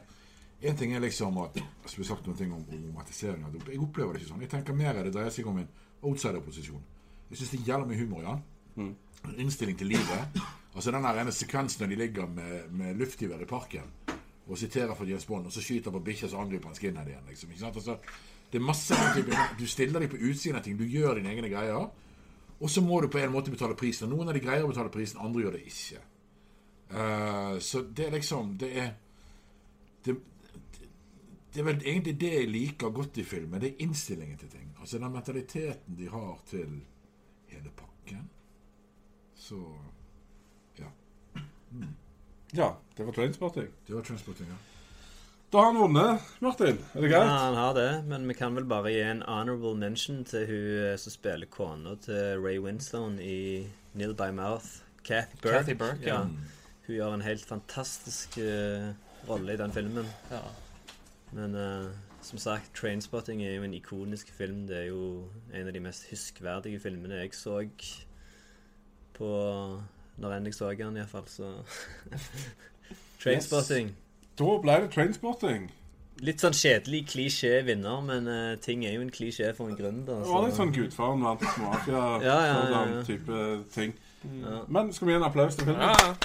[0.65, 3.43] En ting er liksom at Som vi har sagt noen ting om romantisering.
[3.69, 4.45] Jeg opplever det ikke sånn.
[4.47, 5.69] Jeg tenker mer det dreier seg om en
[6.03, 6.85] outsider-posisjon.
[7.31, 8.95] Jeg syns det er jævla mye humor i den.
[9.27, 10.41] En innstilling til livet.
[10.77, 13.93] Altså den ene sekvensen når de ligger med, med luftgevær i parken
[14.47, 17.25] og siterer for James Bond, og så skyter på bikkja, så angriper han skinhead igjen.
[17.29, 17.77] Liksom, ikke sant?
[17.81, 17.97] Altså,
[18.53, 18.95] det er masse
[19.59, 20.77] Du stiller deg på utsiden av ting.
[20.79, 21.89] Du gjør dine egne greier.
[22.61, 24.09] Og så må du på en måte betale prisen.
[24.09, 26.05] Og Noen av de greier å betale prisen, andre gjør det ikke.
[26.87, 28.93] Uh, så det er liksom Det er
[30.07, 30.15] det,
[31.55, 33.61] det er vel egentlig det jeg liker godt i filmen.
[33.61, 34.71] Det er innstillingen til ting.
[34.81, 36.81] Altså den mentaliteten de har til
[37.51, 38.31] hele pakken.
[39.35, 39.59] Så
[40.79, 40.91] ja.
[42.55, 43.73] Ja, det var transporting.
[43.87, 44.76] Det var transporting, ja.
[45.53, 46.79] Da har han vunnet, Martin.
[46.95, 47.29] Er det greit?
[47.29, 50.65] Ja, han har det, men vi kan vel bare gi en honorable mention til hun
[50.83, 54.83] eh, som spiller kona til Ray Winstone i Neil by Mouth.
[55.07, 55.55] Kathy Burke.
[55.55, 56.25] Kathy Burke, ja.
[56.87, 58.91] Hun gjør en helt fantastisk uh,
[59.29, 60.09] rolle i den filmen.
[60.31, 60.41] Ja.
[61.33, 61.93] Men uh,
[62.27, 64.67] som sagt, Trainspotting er jo en ikonisk film.
[64.67, 67.61] Det er jo en av de mest huskverdige filmene jeg så
[69.15, 69.31] på
[70.17, 71.29] Når enn jeg så den, iallfall.
[71.29, 71.53] Så
[73.23, 73.95] Trainspotting.
[74.37, 75.71] Da ble det trainspotting.
[76.25, 80.03] Litt sånn kjedelig klisjé vinner, men uh, ting er jo en klisjé for en grunn.
[80.05, 83.05] da Det var litt sånn gudfaren vant mafia, Ja, ja, ja, sådan ja.
[83.09, 83.39] type
[83.73, 83.95] ting.
[84.43, 84.59] Ja.
[84.73, 85.85] Men skal vi gi en applaus til filmen?
[85.85, 86.17] Ja,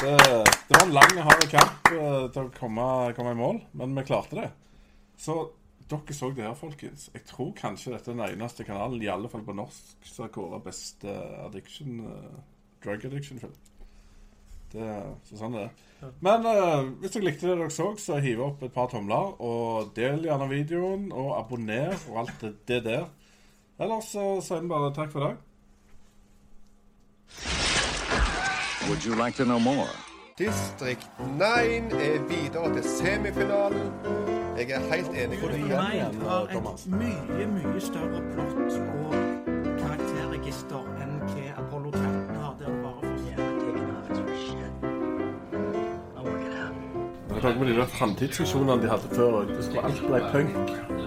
[0.00, 2.84] Det, det var en lang, hard kamp uh, til å komme,
[3.16, 4.50] komme i mål, men vi klarte det.
[5.20, 5.40] Så
[5.90, 7.08] dere så det her, folkens.
[7.12, 10.32] Jeg tror kanskje dette er den eneste kanalen, i alle fall på norsk, som har
[10.36, 12.40] kåra beste addiction, uh,
[12.84, 13.56] drug addiction-film.
[14.70, 14.88] Det,
[15.26, 16.10] så sånn er det.
[16.24, 19.90] Men uh, hvis dere likte det dere så, så hiv opp et par tomler, og
[19.96, 23.08] del gjerne videoen, og abonner og alt det, det der.
[23.80, 25.46] Ellers så sier vi bare takk for i dag.
[28.88, 29.88] Would you like to know more?
[30.38, 33.92] Distrikt 9 er videre til semifinalen.
[34.58, 35.60] Jeg er helt enig med deg.
[35.60, 39.39] Mind har et mye, mye større plott og
[47.40, 50.99] Med tanke på de der framtidsvisjonene de hadde før, det skulle alt bli punk.